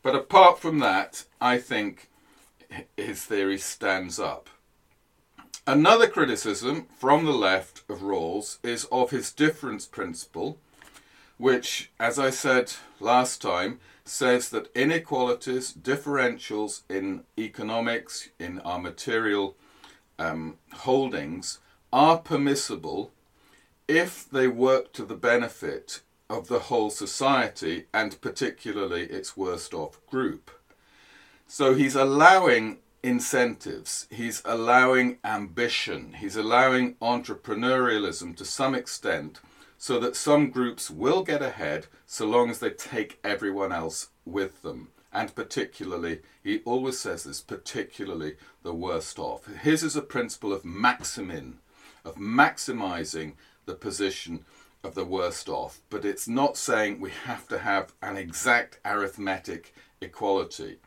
But 0.03 0.15
apart 0.15 0.59
from 0.59 0.79
that, 0.79 1.25
I 1.41 1.59
think 1.59 2.09
his 2.97 3.25
theory 3.25 3.59
stands 3.59 4.19
up. 4.19 4.49
Another 5.67 6.07
criticism 6.07 6.87
from 6.97 7.25
the 7.25 7.33
left 7.33 7.83
of 7.91 7.99
Rawls 7.99 8.59
is 8.63 8.87
of 8.91 9.11
his 9.11 9.33
difference 9.33 9.87
principle, 9.87 10.59
which, 11.37 11.91
as 12.01 12.19
I 12.19 12.31
said 12.31 12.73
last 13.01 13.43
time, 13.43 13.79
says 14.05 14.49
that 14.49 14.75
inequalities, 14.75 15.73
differentials 15.73 16.83
in 16.89 17.25
economics, 17.39 18.31
in 18.39 18.61
our 18.61 18.79
material 18.79 19.57
um, 20.19 20.57
holdings, 20.73 21.59
are 21.93 22.19
permissible 22.19 23.13
if 23.87 24.29
they 24.29 24.49
work 24.49 24.93
to 24.93 25.05
the 25.05 25.17
benefit 25.17 26.03
of 26.29 26.49
the 26.49 26.59
whole 26.59 26.91
society 26.91 27.87
and 27.95 28.21
particularly 28.21 29.05
its 29.05 29.37
worst 29.37 29.73
off 29.73 30.05
group. 30.07 30.51
So 31.47 31.75
he's 31.75 31.95
allowing 31.95 32.79
incentives, 33.03 34.07
he's 34.11 34.43
allowing 34.45 35.19
ambition, 35.25 36.15
he's 36.15 36.37
allowing 36.37 36.95
entrepreneurialism 36.97 38.37
to 38.37 38.45
some 38.45 38.75
extent 38.75 39.41
so 39.79 39.99
that 40.01 40.17
some 40.17 40.51
groups 40.51 40.91
will 40.91 41.23
get 41.23 41.41
ahead 41.41 41.87
so 42.05 42.27
long 42.27 42.51
as 42.51 42.59
they 42.59 42.71
take 42.71 43.19
everyone 43.25 43.73
else 43.73 44.09
with 44.27 44.61
them. 44.63 44.89
And 45.13 45.35
particularly, 45.35 46.21
he 46.43 46.61
always 46.67 46.99
says 46.99 47.25
this, 47.25 47.41
particularly 47.41 48.35
the 48.63 48.75
worst 48.75 49.19
off. 49.19 49.47
His 49.47 49.83
is 49.83 49.97
a 49.97 50.03
principle 50.03 50.53
of 50.53 50.65
maximin, 50.65 51.61
of 52.09 52.17
maximizing 52.17 53.35
the 53.67 53.75
position 53.75 54.45
of 54.83 54.95
the 54.95 55.05
worst 55.05 55.49
off, 55.49 55.81
but 55.91 56.05
it's 56.05 56.27
not 56.27 56.57
saying 56.57 56.99
we 56.99 57.11
have 57.11 57.47
to 57.49 57.59
have 57.59 57.93
an 58.01 58.17
exact 58.17 58.79
arithmetic 58.85 59.75
equality. 60.01 60.79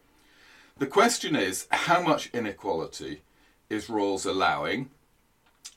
The 0.77 0.87
question 0.87 1.35
is 1.35 1.67
how 1.69 2.01
much 2.01 2.31
inequality 2.33 3.21
is 3.69 3.87
Rawls 3.87 4.25
allowing? 4.25 4.89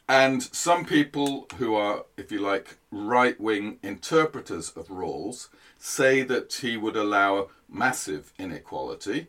And 0.08 0.42
some 0.42 0.84
people 0.84 1.46
who 1.58 1.74
are, 1.74 2.04
if 2.16 2.32
you 2.32 2.38
like, 2.38 2.78
right 2.90 3.38
wing 3.38 3.78
interpreters 3.82 4.70
of 4.70 4.88
Rawls 4.88 5.48
say 5.78 6.22
that 6.22 6.52
he 6.54 6.76
would 6.76 6.96
allow 6.96 7.48
massive 7.68 8.32
inequality. 8.38 9.26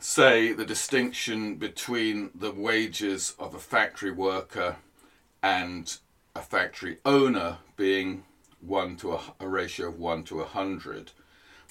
Say 0.00 0.52
the 0.52 0.64
distinction 0.64 1.54
between 1.54 2.30
the 2.34 2.50
wages 2.50 3.34
of 3.38 3.54
a 3.54 3.58
factory 3.58 4.10
worker 4.10 4.76
and 5.44 5.98
a 6.34 6.40
factory 6.40 6.96
owner 7.04 7.58
being 7.76 8.24
one 8.62 8.96
to 8.96 9.12
a, 9.12 9.20
a 9.38 9.46
ratio 9.46 9.88
of 9.88 9.98
one 9.98 10.24
to 10.24 10.40
a 10.40 10.46
hundred. 10.46 11.10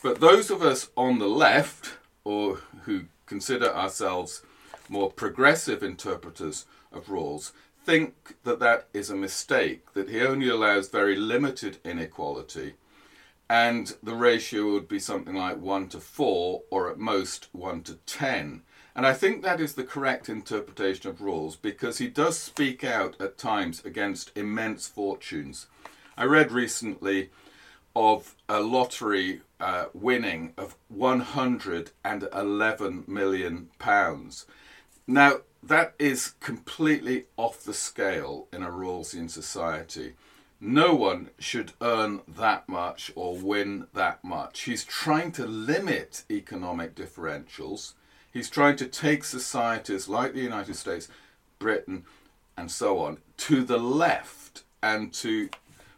But 0.04 0.20
those 0.20 0.52
of 0.52 0.62
us 0.62 0.92
on 0.96 1.18
the 1.18 1.28
left, 1.28 1.98
or 2.24 2.60
who 2.84 3.06
consider 3.26 3.74
ourselves 3.74 4.44
more 4.90 5.12
progressive 5.12 5.82
interpreters 5.82 6.68
of 6.92 7.08
Rawls, 7.08 7.52
think 7.84 8.36
that 8.44 8.60
that 8.60 8.90
is 8.94 9.10
a 9.10 9.16
mistake, 9.16 9.92
that 9.94 10.08
he 10.08 10.22
only 10.22 10.50
allows 10.50 10.90
very 10.90 11.16
limited 11.16 11.80
inequality, 11.84 12.74
and 13.50 13.96
the 14.04 14.14
ratio 14.14 14.72
would 14.72 14.88
be 14.88 15.00
something 15.00 15.36
like 15.36 15.58
1 15.58 15.90
to 15.90 16.00
4, 16.00 16.62
or 16.70 16.92
at 16.92 17.00
most 17.00 17.48
1 17.54 17.82
to 17.84 17.96
10. 18.06 18.62
And 18.96 19.08
I 19.08 19.14
think 19.14 19.42
that 19.42 19.60
is 19.60 19.74
the 19.74 19.84
correct 19.84 20.30
interpretation 20.30 21.10
of 21.10 21.20
Rawls 21.20 21.58
because 21.60 21.98
he 21.98 22.08
does 22.08 22.38
speak 22.38 22.84
out 22.84 23.20
at 23.20 23.38
times 23.38 23.84
against 23.84 24.32
immense 24.38 24.88
fortunes. 24.88 25.68
I 26.16 26.26
read 26.26 26.52
recently 26.52 27.32
of 27.96 28.36
a 28.48 28.60
lottery 28.60 29.42
uh, 29.60 29.86
winning 29.94 30.54
of 30.58 30.76
111 30.90 33.04
million 33.08 33.70
pounds. 33.80 34.46
Now, 35.08 35.38
that 35.62 35.96
is 35.98 36.34
completely 36.40 37.26
off 37.38 37.64
the 37.64 37.74
scale 37.74 38.48
in 38.52 38.64
a 38.64 38.70
Rawlsian 38.70 39.30
society. 39.30 40.14
No 40.60 40.94
one 40.94 41.30
should 41.40 41.74
earn 41.82 42.22
that 42.28 42.70
much 42.70 43.12
or 43.16 43.36
win 43.36 43.88
that 43.94 44.24
much. 44.24 44.62
He's 44.62 44.84
trying 44.84 45.32
to 45.34 45.46
limit 45.46 46.24
economic 46.30 46.96
differentials. 46.96 47.94
He's 48.34 48.50
trying 48.50 48.78
to 48.78 48.88
take 48.88 49.24
societies 49.24 50.10
like 50.10 50.34
the 50.34 50.42
United 50.42 50.76
States, 50.76 51.08
Britain, 51.60 52.06
and 52.58 52.72
so 52.72 52.98
on 52.98 53.20
to 53.38 53.64
the 53.64 53.78
left 53.78 54.64
and 54.82 55.14
to 55.14 55.50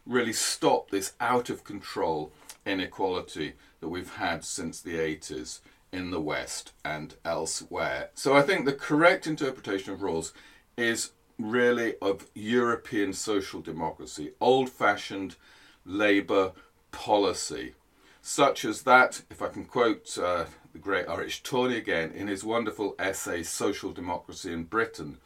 really 0.04 0.34
stop 0.34 0.90
this 0.90 1.14
out 1.18 1.48
of 1.48 1.64
control 1.64 2.30
inequality 2.66 3.54
that 3.80 3.88
we've 3.88 4.16
had 4.16 4.44
since 4.44 4.80
the 4.80 4.96
80s 4.96 5.60
in 5.92 6.10
the 6.10 6.20
West 6.20 6.72
and 6.84 7.14
elsewhere. 7.24 8.10
So 8.14 8.36
I 8.36 8.42
think 8.42 8.66
the 8.66 8.72
correct 8.72 9.26
interpretation 9.26 9.94
of 9.94 10.00
Rawls 10.00 10.32
is 10.76 11.12
really 11.38 11.94
of 12.02 12.26
European 12.34 13.14
social 13.14 13.60
democracy, 13.60 14.32
old 14.40 14.68
fashioned 14.68 15.36
labour 15.84 16.52
policy, 16.90 17.74
such 18.20 18.64
as 18.64 18.82
that, 18.82 19.22
if 19.30 19.40
I 19.40 19.48
can 19.48 19.64
quote 19.64 20.18
uh, 20.18 20.46
the 20.76 20.82
great 20.82 21.08
R.H. 21.08 21.42
Tawney 21.42 21.78
again, 21.78 22.12
in 22.12 22.28
his 22.28 22.44
wonderful 22.44 22.94
essay 22.98 23.42
Social 23.42 23.92
Democracy 23.92 24.52
in 24.52 24.64
Britain, 24.64 25.16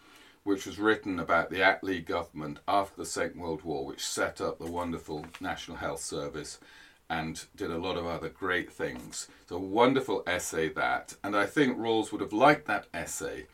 which 0.44 0.64
was 0.64 0.78
written 0.78 1.18
about 1.18 1.50
the 1.50 1.56
Attlee 1.56 2.06
government 2.06 2.60
after 2.68 2.96
the 2.98 3.04
Second 3.04 3.40
World 3.40 3.62
War, 3.62 3.84
which 3.84 4.06
set 4.06 4.40
up 4.40 4.60
the 4.60 4.70
wonderful 4.70 5.26
National 5.40 5.78
Health 5.78 6.02
Service 6.02 6.60
and 7.08 7.46
did 7.56 7.68
a 7.68 7.78
lot 7.78 7.96
of 7.96 8.06
other 8.06 8.28
great 8.28 8.72
things. 8.72 9.26
It's 9.42 9.50
a 9.50 9.58
wonderful 9.58 10.22
essay, 10.24 10.68
that, 10.68 11.16
and 11.24 11.36
I 11.36 11.46
think 11.46 11.76
Rawls 11.76 12.12
would 12.12 12.20
have 12.20 12.32
liked 12.32 12.68
that 12.68 12.86
essay. 12.94 13.46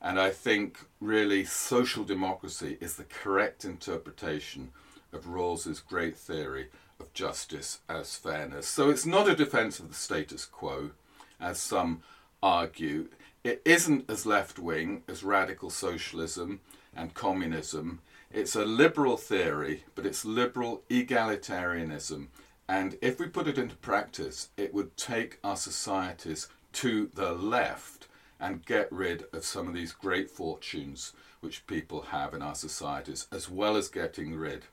And 0.00 0.20
I 0.20 0.30
think 0.30 0.78
really 1.00 1.44
social 1.44 2.04
democracy 2.04 2.78
is 2.80 2.94
the 2.94 3.02
correct 3.02 3.64
interpretation 3.64 4.70
of 5.12 5.24
Rawls's 5.24 5.80
great 5.80 6.16
theory 6.16 6.68
of 7.00 7.12
justice 7.12 7.80
as 7.88 8.14
fairness. 8.14 8.68
So 8.68 8.88
it's 8.88 9.04
not 9.04 9.28
a 9.28 9.34
defense 9.34 9.80
of 9.80 9.88
the 9.88 9.94
status 9.94 10.44
quo, 10.44 10.92
as 11.40 11.58
some 11.58 12.02
argue. 12.42 13.08
It 13.42 13.62
isn't 13.64 14.10
as 14.10 14.26
left 14.26 14.58
wing 14.58 15.02
as 15.08 15.24
radical 15.24 15.70
socialism 15.70 16.60
and 16.94 17.14
communism. 17.14 18.00
It's 18.32 18.54
a 18.54 18.64
liberal 18.64 19.16
theory, 19.16 19.84
but 19.94 20.06
it's 20.06 20.24
liberal 20.24 20.82
egalitarianism 20.90 22.28
and 22.70 22.96
if 23.02 23.18
we 23.18 23.26
put 23.26 23.48
it 23.48 23.58
into 23.58 23.74
practice, 23.74 24.50
it 24.56 24.72
would 24.72 24.96
take 24.96 25.40
our 25.42 25.56
societies 25.56 26.46
to 26.74 27.10
the 27.14 27.32
left 27.32 28.06
and 28.38 28.64
get 28.64 28.86
rid 28.92 29.24
of 29.32 29.44
some 29.44 29.66
of 29.66 29.74
these 29.74 29.90
great 29.90 30.30
fortunes 30.30 31.12
which 31.40 31.66
people 31.66 32.02
have 32.02 32.32
in 32.32 32.42
our 32.42 32.54
societies, 32.54 33.26
as 33.32 33.50
well 33.50 33.74
as 33.74 33.88
getting 33.88 34.36
rid 34.36 34.66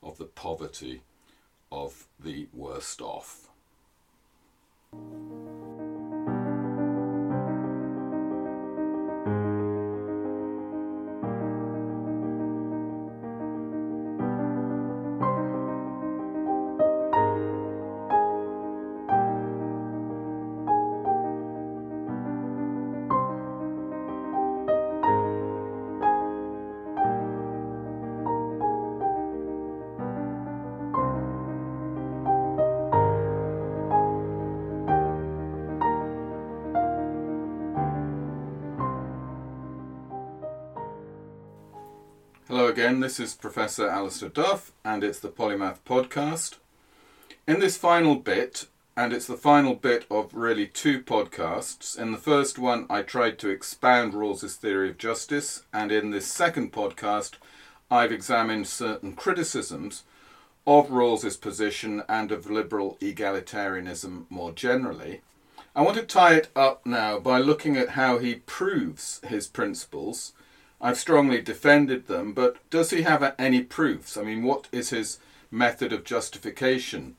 of 0.00 0.16
the 0.16 0.26
poverty 0.26 1.02
of 1.72 2.06
the 2.20 2.46
worst 2.52 3.00
off. 3.00 3.48
Again, 42.70 43.00
this 43.00 43.18
is 43.18 43.34
Professor 43.34 43.88
Alistair 43.88 44.28
Duff, 44.28 44.70
and 44.84 45.02
it's 45.02 45.18
the 45.18 45.28
Polymath 45.28 45.78
Podcast. 45.84 46.58
In 47.48 47.58
this 47.58 47.76
final 47.76 48.14
bit, 48.14 48.66
and 48.96 49.12
it's 49.12 49.26
the 49.26 49.36
final 49.36 49.74
bit 49.74 50.06
of 50.08 50.32
really 50.32 50.68
two 50.68 51.02
podcasts, 51.02 51.98
in 51.98 52.12
the 52.12 52.16
first 52.16 52.60
one 52.60 52.86
I 52.88 53.02
tried 53.02 53.40
to 53.40 53.48
expound 53.48 54.14
Rawls's 54.14 54.54
theory 54.54 54.88
of 54.88 54.98
justice, 54.98 55.64
and 55.72 55.90
in 55.90 56.10
this 56.10 56.28
second 56.28 56.72
podcast 56.72 57.38
I've 57.90 58.12
examined 58.12 58.68
certain 58.68 59.14
criticisms 59.14 60.04
of 60.64 60.92
Rawls's 60.92 61.36
position 61.36 62.04
and 62.08 62.30
of 62.30 62.48
liberal 62.48 62.98
egalitarianism 63.00 64.26
more 64.30 64.52
generally. 64.52 65.22
I 65.74 65.82
want 65.82 65.96
to 65.96 66.04
tie 66.04 66.34
it 66.34 66.50
up 66.54 66.86
now 66.86 67.18
by 67.18 67.40
looking 67.40 67.76
at 67.76 67.90
how 67.90 68.18
he 68.18 68.36
proves 68.36 69.20
his 69.26 69.48
principles. 69.48 70.34
I've 70.80 70.98
strongly 70.98 71.40
defended 71.40 72.06
them, 72.06 72.32
but 72.32 72.56
does 72.70 72.90
he 72.90 73.02
have 73.02 73.34
any 73.38 73.62
proofs? 73.62 74.16
I 74.16 74.22
mean, 74.22 74.42
what 74.42 74.68
is 74.72 74.90
his 74.90 75.18
method 75.50 75.92
of 75.92 76.04
justification? 76.04 77.16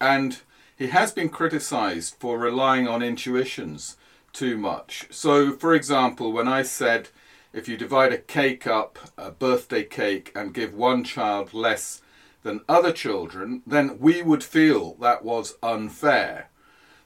And 0.00 0.40
he 0.76 0.88
has 0.88 1.12
been 1.12 1.28
criticized 1.28 2.16
for 2.18 2.38
relying 2.38 2.88
on 2.88 3.02
intuitions 3.02 3.96
too 4.32 4.58
much. 4.58 5.06
So, 5.10 5.52
for 5.52 5.74
example, 5.74 6.32
when 6.32 6.48
I 6.48 6.62
said 6.62 7.08
if 7.52 7.68
you 7.68 7.76
divide 7.76 8.12
a 8.12 8.18
cake 8.18 8.66
up, 8.66 8.98
a 9.16 9.30
birthday 9.30 9.84
cake, 9.84 10.32
and 10.34 10.52
give 10.52 10.74
one 10.74 11.04
child 11.04 11.54
less 11.54 12.02
than 12.42 12.60
other 12.68 12.92
children, 12.92 13.62
then 13.64 13.98
we 14.00 14.22
would 14.22 14.42
feel 14.42 14.94
that 14.94 15.24
was 15.24 15.56
unfair. 15.62 16.50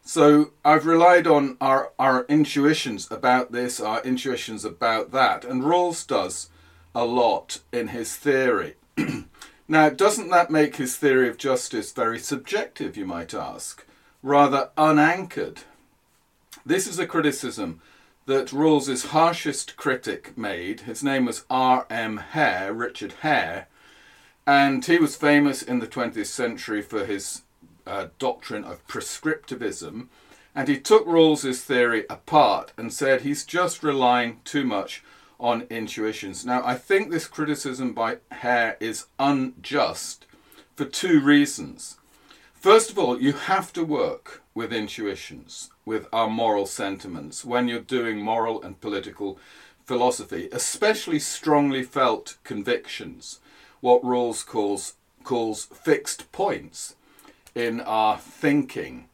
So 0.09 0.53
I've 0.65 0.87
relied 0.87 1.27
on 1.27 1.59
our, 1.61 1.93
our 1.99 2.25
intuitions 2.31 3.11
about 3.11 3.53
this, 3.53 3.79
our 3.79 4.01
intuitions 4.03 4.65
about 4.65 5.13
that, 5.13 5.45
and 5.45 5.63
Rawls 5.63 6.07
does 6.07 6.49
a 6.95 7.05
lot 7.05 7.61
in 7.75 7.89
his 7.89 8.17
theory. 8.17 8.77
now, 9.69 9.91
doesn't 9.91 10.31
that 10.31 10.51
make 10.51 10.77
his 10.77 10.97
theory 10.97 11.29
of 11.29 11.37
justice 11.37 11.93
very 11.93 12.19
subjective, 12.19 12.97
you 12.97 13.05
might 13.05 13.35
ask? 13.35 13.85
Rather 14.23 14.71
unanchored? 14.79 15.65
This 16.65 16.87
is 16.87 16.99
a 16.99 17.07
criticism 17.07 17.83
that 18.25 18.51
Rawls's 18.51 19.11
harshest 19.11 19.77
critic 19.77 20.39
made. 20.39 20.81
His 20.81 21.05
name 21.05 21.27
was 21.27 21.45
R.M. 21.51 22.17
Hare, 22.17 22.73
Richard 22.73 23.13
Hare, 23.21 23.69
and 24.47 24.83
he 24.83 24.97
was 24.97 25.17
famous 25.17 25.61
in 25.61 25.81
the 25.81 25.87
20th 25.87 26.25
century 26.25 26.81
for 26.81 27.05
his 27.05 27.43
uh, 27.89 28.09
doctrine 28.19 28.65
of 28.65 28.87
prescriptivism, 28.87 30.09
and 30.55 30.69
he 30.69 30.79
took 30.79 31.07
Rawls's 31.07 31.63
theory 31.63 32.05
apart 32.11 32.73
and 32.77 32.93
said 32.93 33.23
he's 33.23 33.45
just 33.45 33.83
relying 33.83 34.41
too 34.45 34.65
much 34.65 35.03
on 35.41 35.67
intuitions. 35.71 36.45
Now, 36.45 36.63
I 36.65 36.75
think 36.75 37.11
this 37.11 37.27
criticism 37.27 37.93
by 37.93 38.19
Hare 38.31 38.77
is 38.81 39.07
unjust 39.19 40.27
for 40.77 40.85
two 40.85 41.21
reasons. 41.21 41.99
First 42.55 42.91
of 42.91 42.99
all, 42.99 43.21
you 43.21 43.33
have 43.33 43.73
to 43.75 43.85
work 43.85 44.43
with 44.53 44.73
intuitions, 44.73 45.71
with 45.85 46.09
our 46.13 46.29
moral 46.29 46.67
sentiments, 46.67 47.45
when 47.45 47.69
you're 47.69 47.81
doing 47.81 48.21
moral 48.21 48.61
and 48.63 48.81
political 48.81 49.39
philosophy, 49.85 50.49
especially 50.53 51.21
strongly 51.21 51.85
felt 51.85 52.37
convictions, 52.43 53.39
what 53.81 54.03
Rawls 54.03 54.45
calls, 54.45 54.95
calls 55.23 55.67
fixed 55.67 56.31
points 56.33 56.97
in 57.59 57.81
our 57.81 58.17
thinking. 58.17 59.09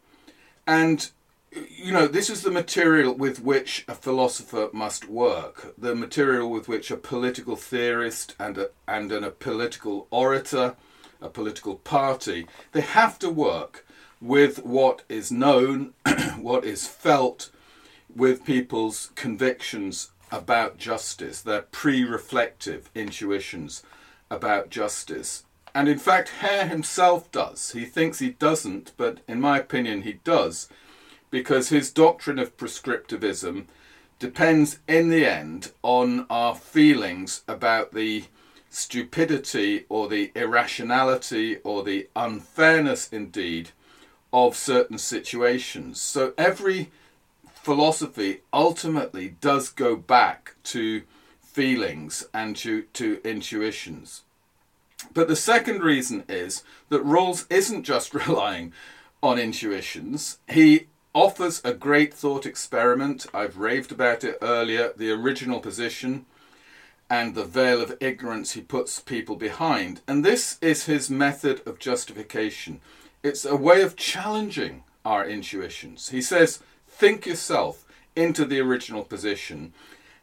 And, 0.66 1.10
you 1.50 1.92
know, 1.92 2.06
this 2.06 2.28
is 2.28 2.42
the 2.42 2.50
material 2.50 3.14
with 3.14 3.42
which 3.42 3.86
a 3.88 3.94
philosopher 3.94 4.68
must 4.72 5.08
work, 5.08 5.74
the 5.78 5.94
material 5.94 6.50
with 6.50 6.68
which 6.68 6.90
a 6.90 6.98
political 6.98 7.56
theorist 7.56 8.34
and 8.38 8.58
a, 8.58 8.70
and 8.86 9.10
an, 9.12 9.24
a 9.24 9.30
political 9.30 10.06
orator, 10.10 10.76
a 11.22 11.30
political 11.30 11.76
party, 11.76 12.46
they 12.72 12.82
have 12.82 13.18
to 13.20 13.30
work 13.30 13.86
with 14.20 14.62
what 14.62 15.02
is 15.08 15.32
known, 15.32 15.94
what 16.38 16.66
is 16.66 16.86
felt, 16.86 17.50
with 18.14 18.44
people's 18.44 19.10
convictions 19.14 20.10
about 20.30 20.76
justice, 20.76 21.40
their 21.40 21.62
pre 21.62 22.04
reflective 22.04 22.90
intuitions 22.94 23.82
about 24.30 24.68
justice. 24.68 25.44
And 25.74 25.88
in 25.88 25.98
fact, 25.98 26.28
Hare 26.40 26.68
himself 26.68 27.30
does. 27.32 27.72
He 27.72 27.84
thinks 27.84 28.20
he 28.20 28.30
doesn't, 28.30 28.92
but 28.96 29.18
in 29.26 29.40
my 29.40 29.58
opinion, 29.58 30.02
he 30.02 30.14
does, 30.24 30.68
because 31.30 31.68
his 31.68 31.90
doctrine 31.90 32.38
of 32.38 32.56
prescriptivism 32.56 33.64
depends 34.20 34.78
in 34.86 35.08
the 35.08 35.26
end 35.26 35.72
on 35.82 36.26
our 36.30 36.54
feelings 36.54 37.42
about 37.48 37.92
the 37.92 38.24
stupidity 38.70 39.84
or 39.88 40.08
the 40.08 40.30
irrationality 40.36 41.58
or 41.64 41.82
the 41.82 42.08
unfairness, 42.14 43.08
indeed, 43.12 43.70
of 44.32 44.56
certain 44.56 44.98
situations. 44.98 46.00
So 46.00 46.34
every 46.38 46.90
philosophy 47.52 48.42
ultimately 48.52 49.36
does 49.40 49.70
go 49.70 49.96
back 49.96 50.54
to 50.64 51.02
feelings 51.40 52.26
and 52.32 52.56
to, 52.56 52.82
to 52.94 53.20
intuitions. 53.24 54.22
But 55.12 55.28
the 55.28 55.36
second 55.36 55.82
reason 55.82 56.24
is 56.28 56.62
that 56.88 57.04
Rawls 57.04 57.46
isn't 57.50 57.84
just 57.84 58.14
relying 58.26 58.72
on 59.22 59.38
intuitions. 59.38 60.38
He 60.48 60.86
offers 61.14 61.60
a 61.64 61.72
great 61.72 62.12
thought 62.12 62.46
experiment. 62.46 63.26
I've 63.32 63.56
raved 63.56 63.92
about 63.92 64.24
it 64.24 64.38
earlier 64.42 64.92
the 64.96 65.10
original 65.10 65.60
position 65.60 66.26
and 67.08 67.34
the 67.34 67.44
veil 67.44 67.80
of 67.80 67.96
ignorance 68.00 68.52
he 68.52 68.60
puts 68.60 68.98
people 68.98 69.36
behind. 69.36 70.00
And 70.08 70.24
this 70.24 70.58
is 70.60 70.86
his 70.86 71.10
method 71.10 71.62
of 71.66 71.78
justification. 71.78 72.80
It's 73.22 73.44
a 73.44 73.56
way 73.56 73.82
of 73.82 73.96
challenging 73.96 74.84
our 75.04 75.26
intuitions. 75.26 76.08
He 76.08 76.22
says, 76.22 76.60
think 76.88 77.26
yourself 77.26 77.84
into 78.16 78.44
the 78.44 78.60
original 78.60 79.04
position. 79.04 79.72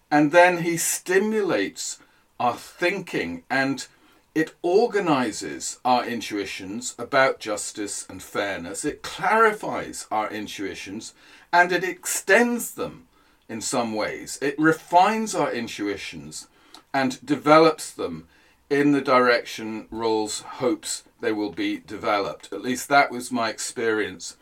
And 0.10 0.32
then 0.32 0.64
he 0.64 0.78
stimulates 0.78 2.00
our 2.40 2.56
thinking 2.56 3.44
and 3.50 3.88
it 4.34 4.54
organizes 4.62 5.80
our 5.84 6.06
intuitions 6.06 6.96
about 6.98 7.40
justice 7.40 8.06
and 8.10 8.24
fairness, 8.24 8.86
it 8.86 9.04
clarifies 9.04 10.08
our 10.10 10.30
intuitions, 10.30 11.14
and 11.52 11.72
it 11.72 11.84
extends 11.84 12.74
them 12.76 13.08
in 13.50 13.60
some 13.60 13.94
ways. 13.94 14.40
It 14.42 14.58
refines 14.58 15.36
our 15.36 15.52
intuitions 15.52 16.48
and 16.94 17.24
develops 17.26 17.92
them 17.92 18.28
in 18.70 18.94
the 18.94 19.02
direction 19.02 19.88
Rawls 19.92 20.44
hopes 20.44 21.04
they 21.20 21.34
will 21.34 21.52
be 21.52 21.78
developed. 21.78 22.54
At 22.54 22.62
least 22.62 22.88
that 22.88 23.12
was 23.12 23.32
my 23.32 23.50
experience, 23.50 24.38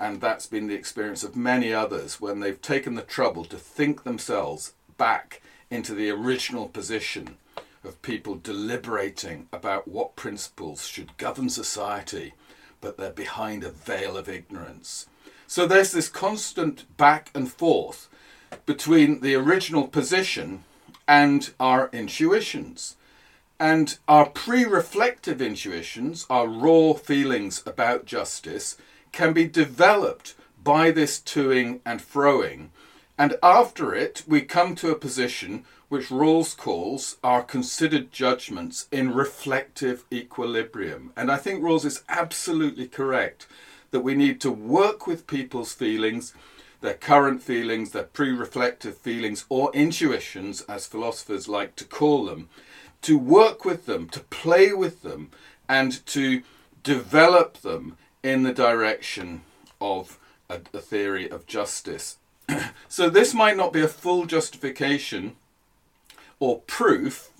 and 0.00 0.20
that's 0.20 0.46
been 0.46 0.66
the 0.66 0.74
experience 0.74 1.22
of 1.22 1.36
many 1.36 1.72
others 1.72 2.20
when 2.20 2.40
they've 2.40 2.60
taken 2.60 2.96
the 2.96 3.02
trouble 3.02 3.44
to 3.44 3.56
think 3.56 4.02
themselves 4.02 4.72
back 4.96 5.40
into 5.70 5.94
the 5.94 6.10
original 6.10 6.66
position 6.66 7.36
of 7.88 8.02
people 8.02 8.36
deliberating 8.36 9.48
about 9.52 9.88
what 9.88 10.14
principles 10.14 10.86
should 10.86 11.16
govern 11.16 11.48
society, 11.48 12.34
but 12.80 12.96
they're 12.96 13.10
behind 13.10 13.64
a 13.64 13.70
veil 13.70 14.16
of 14.16 14.28
ignorance. 14.28 15.06
So 15.46 15.66
there's 15.66 15.92
this 15.92 16.08
constant 16.08 16.84
back 16.96 17.30
and 17.34 17.50
forth 17.50 18.08
between 18.66 19.20
the 19.20 19.34
original 19.34 19.88
position 19.88 20.64
and 21.08 21.50
our 21.58 21.88
intuitions. 21.92 22.96
And 23.58 23.98
our 24.06 24.26
pre 24.28 24.64
reflective 24.64 25.42
intuitions, 25.42 26.26
our 26.30 26.46
raw 26.46 26.92
feelings 26.92 27.62
about 27.66 28.04
justice, 28.04 28.76
can 29.10 29.32
be 29.32 29.48
developed 29.48 30.34
by 30.62 30.90
this 30.90 31.18
toing 31.18 31.80
and 31.84 32.00
froing. 32.00 32.68
And 33.16 33.36
after 33.42 33.94
it, 33.94 34.22
we 34.28 34.42
come 34.42 34.76
to 34.76 34.92
a 34.92 34.94
position 34.94 35.64
which 35.88 36.08
Rawls 36.08 36.56
calls 36.56 37.16
our 37.24 37.42
considered 37.42 38.12
judgments 38.12 38.86
in 38.92 39.12
reflective 39.12 40.04
equilibrium. 40.12 41.12
And 41.16 41.30
I 41.30 41.36
think 41.36 41.62
Rawls 41.62 41.84
is 41.84 42.02
absolutely 42.08 42.86
correct 42.86 43.46
that 43.90 44.00
we 44.00 44.14
need 44.14 44.40
to 44.42 44.50
work 44.50 45.06
with 45.06 45.26
people's 45.26 45.72
feelings, 45.72 46.34
their 46.82 46.94
current 46.94 47.42
feelings, 47.42 47.92
their 47.92 48.04
pre 48.04 48.30
reflective 48.30 48.98
feelings, 48.98 49.46
or 49.48 49.72
intuitions, 49.72 50.60
as 50.62 50.86
philosophers 50.86 51.48
like 51.48 51.74
to 51.76 51.84
call 51.84 52.26
them, 52.26 52.48
to 53.02 53.18
work 53.18 53.64
with 53.64 53.86
them, 53.86 54.08
to 54.10 54.20
play 54.20 54.72
with 54.72 55.02
them, 55.02 55.30
and 55.68 56.04
to 56.06 56.42
develop 56.82 57.58
them 57.62 57.96
in 58.22 58.42
the 58.42 58.52
direction 58.52 59.40
of 59.80 60.18
a, 60.50 60.60
a 60.74 60.80
theory 60.80 61.30
of 61.30 61.46
justice. 61.46 62.18
so, 62.88 63.08
this 63.08 63.32
might 63.32 63.56
not 63.56 63.72
be 63.72 63.80
a 63.80 63.88
full 63.88 64.26
justification 64.26 65.36
or 66.40 66.60
proof, 66.62 67.30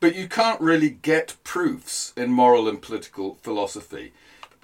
but 0.00 0.14
you 0.16 0.28
can't 0.28 0.60
really 0.60 0.90
get 0.90 1.36
proofs 1.44 2.12
in 2.16 2.30
moral 2.30 2.68
and 2.68 2.82
political 2.82 3.36
philosophy. 3.42 4.12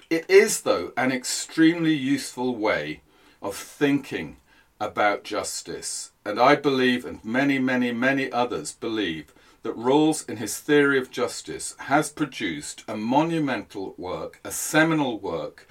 It 0.09 0.29
is, 0.29 0.61
though, 0.61 0.91
an 0.97 1.11
extremely 1.11 1.93
useful 1.93 2.55
way 2.55 3.01
of 3.41 3.55
thinking 3.55 4.37
about 4.79 5.23
justice. 5.23 6.11
And 6.25 6.39
I 6.39 6.55
believe, 6.55 7.05
and 7.05 7.23
many, 7.23 7.59
many, 7.59 7.91
many 7.91 8.31
others 8.31 8.73
believe, 8.73 9.33
that 9.63 9.77
Rawls, 9.77 10.27
in 10.29 10.37
his 10.37 10.57
theory 10.57 10.97
of 10.97 11.11
justice, 11.11 11.75
has 11.79 12.09
produced 12.09 12.83
a 12.87 12.95
monumental 12.95 13.93
work, 13.97 14.39
a 14.43 14.51
seminal 14.51 15.19
work, 15.19 15.67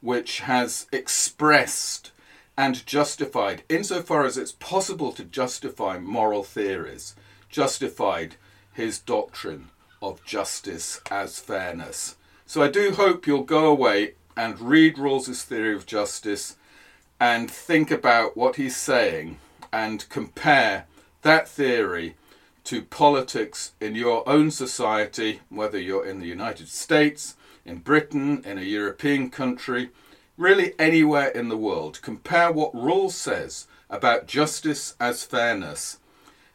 which 0.00 0.40
has 0.40 0.86
expressed 0.92 2.12
and 2.56 2.86
justified, 2.86 3.64
insofar 3.68 4.24
as 4.24 4.38
it's 4.38 4.52
possible 4.52 5.12
to 5.12 5.24
justify 5.24 5.98
moral 5.98 6.44
theories, 6.44 7.14
justified 7.54 8.34
his 8.72 8.98
doctrine 8.98 9.68
of 10.02 10.24
justice 10.24 11.00
as 11.08 11.38
fairness. 11.38 12.16
So 12.46 12.64
I 12.64 12.68
do 12.68 12.90
hope 12.90 13.28
you'll 13.28 13.44
go 13.44 13.66
away 13.66 14.14
and 14.36 14.60
read 14.60 14.96
Rawls's 14.96 15.44
theory 15.44 15.72
of 15.72 15.86
justice 15.86 16.56
and 17.20 17.48
think 17.48 17.92
about 17.92 18.36
what 18.36 18.56
he's 18.56 18.76
saying 18.76 19.38
and 19.72 20.08
compare 20.08 20.86
that 21.22 21.46
theory 21.48 22.16
to 22.64 22.82
politics 22.82 23.70
in 23.80 23.94
your 23.94 24.28
own 24.28 24.50
society, 24.50 25.40
whether 25.48 25.78
you're 25.78 26.04
in 26.04 26.18
the 26.18 26.26
United 26.26 26.68
States, 26.68 27.36
in 27.64 27.76
Britain, 27.78 28.42
in 28.44 28.58
a 28.58 28.62
European 28.62 29.30
country, 29.30 29.90
really 30.36 30.72
anywhere 30.76 31.28
in 31.28 31.50
the 31.50 31.56
world. 31.56 32.02
Compare 32.02 32.50
what 32.50 32.74
Rawls 32.74 33.12
says 33.12 33.68
about 33.88 34.26
justice 34.26 34.96
as 34.98 35.22
fairness 35.22 35.98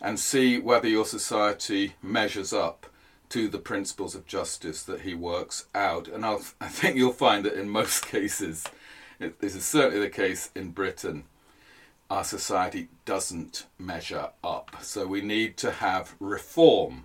and 0.02 0.20
see 0.20 0.60
whether 0.60 0.88
your 0.88 1.06
society 1.06 1.96
measures 2.02 2.54
up 2.54 2.86
to 3.30 3.48
the 3.48 3.60
principles 3.60 4.16
of 4.16 4.26
justice 4.26 4.84
that 4.84 5.02
he 5.02 5.14
works 5.14 5.66
out. 5.76 6.08
And 6.08 6.26
I'll, 6.26 6.42
I 6.62 6.68
think 6.68 6.96
you'll 6.96 7.14
find 7.14 7.46
that 7.46 7.54
in 7.60 7.70
most 7.70 8.06
cases, 8.08 8.66
this 9.20 9.56
is 9.56 9.66
certainly 9.66 10.00
the 10.00 10.10
case 10.10 10.50
in 10.56 10.72
Britain, 10.72 11.26
our 12.10 12.24
society 12.24 12.90
doesn't 13.06 13.68
measure 13.78 14.30
up. 14.44 14.78
So 14.82 15.06
we 15.06 15.22
need 15.22 15.58
to 15.58 15.72
have 15.72 16.16
reform 16.20 17.04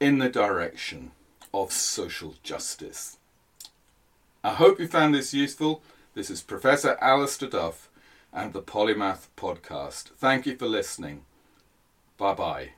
in 0.00 0.18
the 0.18 0.28
direction 0.28 1.12
of 1.54 1.70
social 1.70 2.34
justice. 2.42 3.18
I 4.42 4.54
hope 4.54 4.80
you 4.80 4.88
found 4.88 5.14
this 5.14 5.32
useful. 5.32 5.82
This 6.14 6.28
is 6.28 6.42
Professor 6.42 6.98
Alistair 7.00 7.48
Duff 7.48 7.88
and 8.32 8.52
the 8.52 8.62
Polymath 8.62 9.28
Podcast. 9.36 10.08
Thank 10.18 10.46
you 10.46 10.56
for 10.56 10.66
listening. 10.66 11.24
Bye 12.22 12.34
bye. 12.34 12.68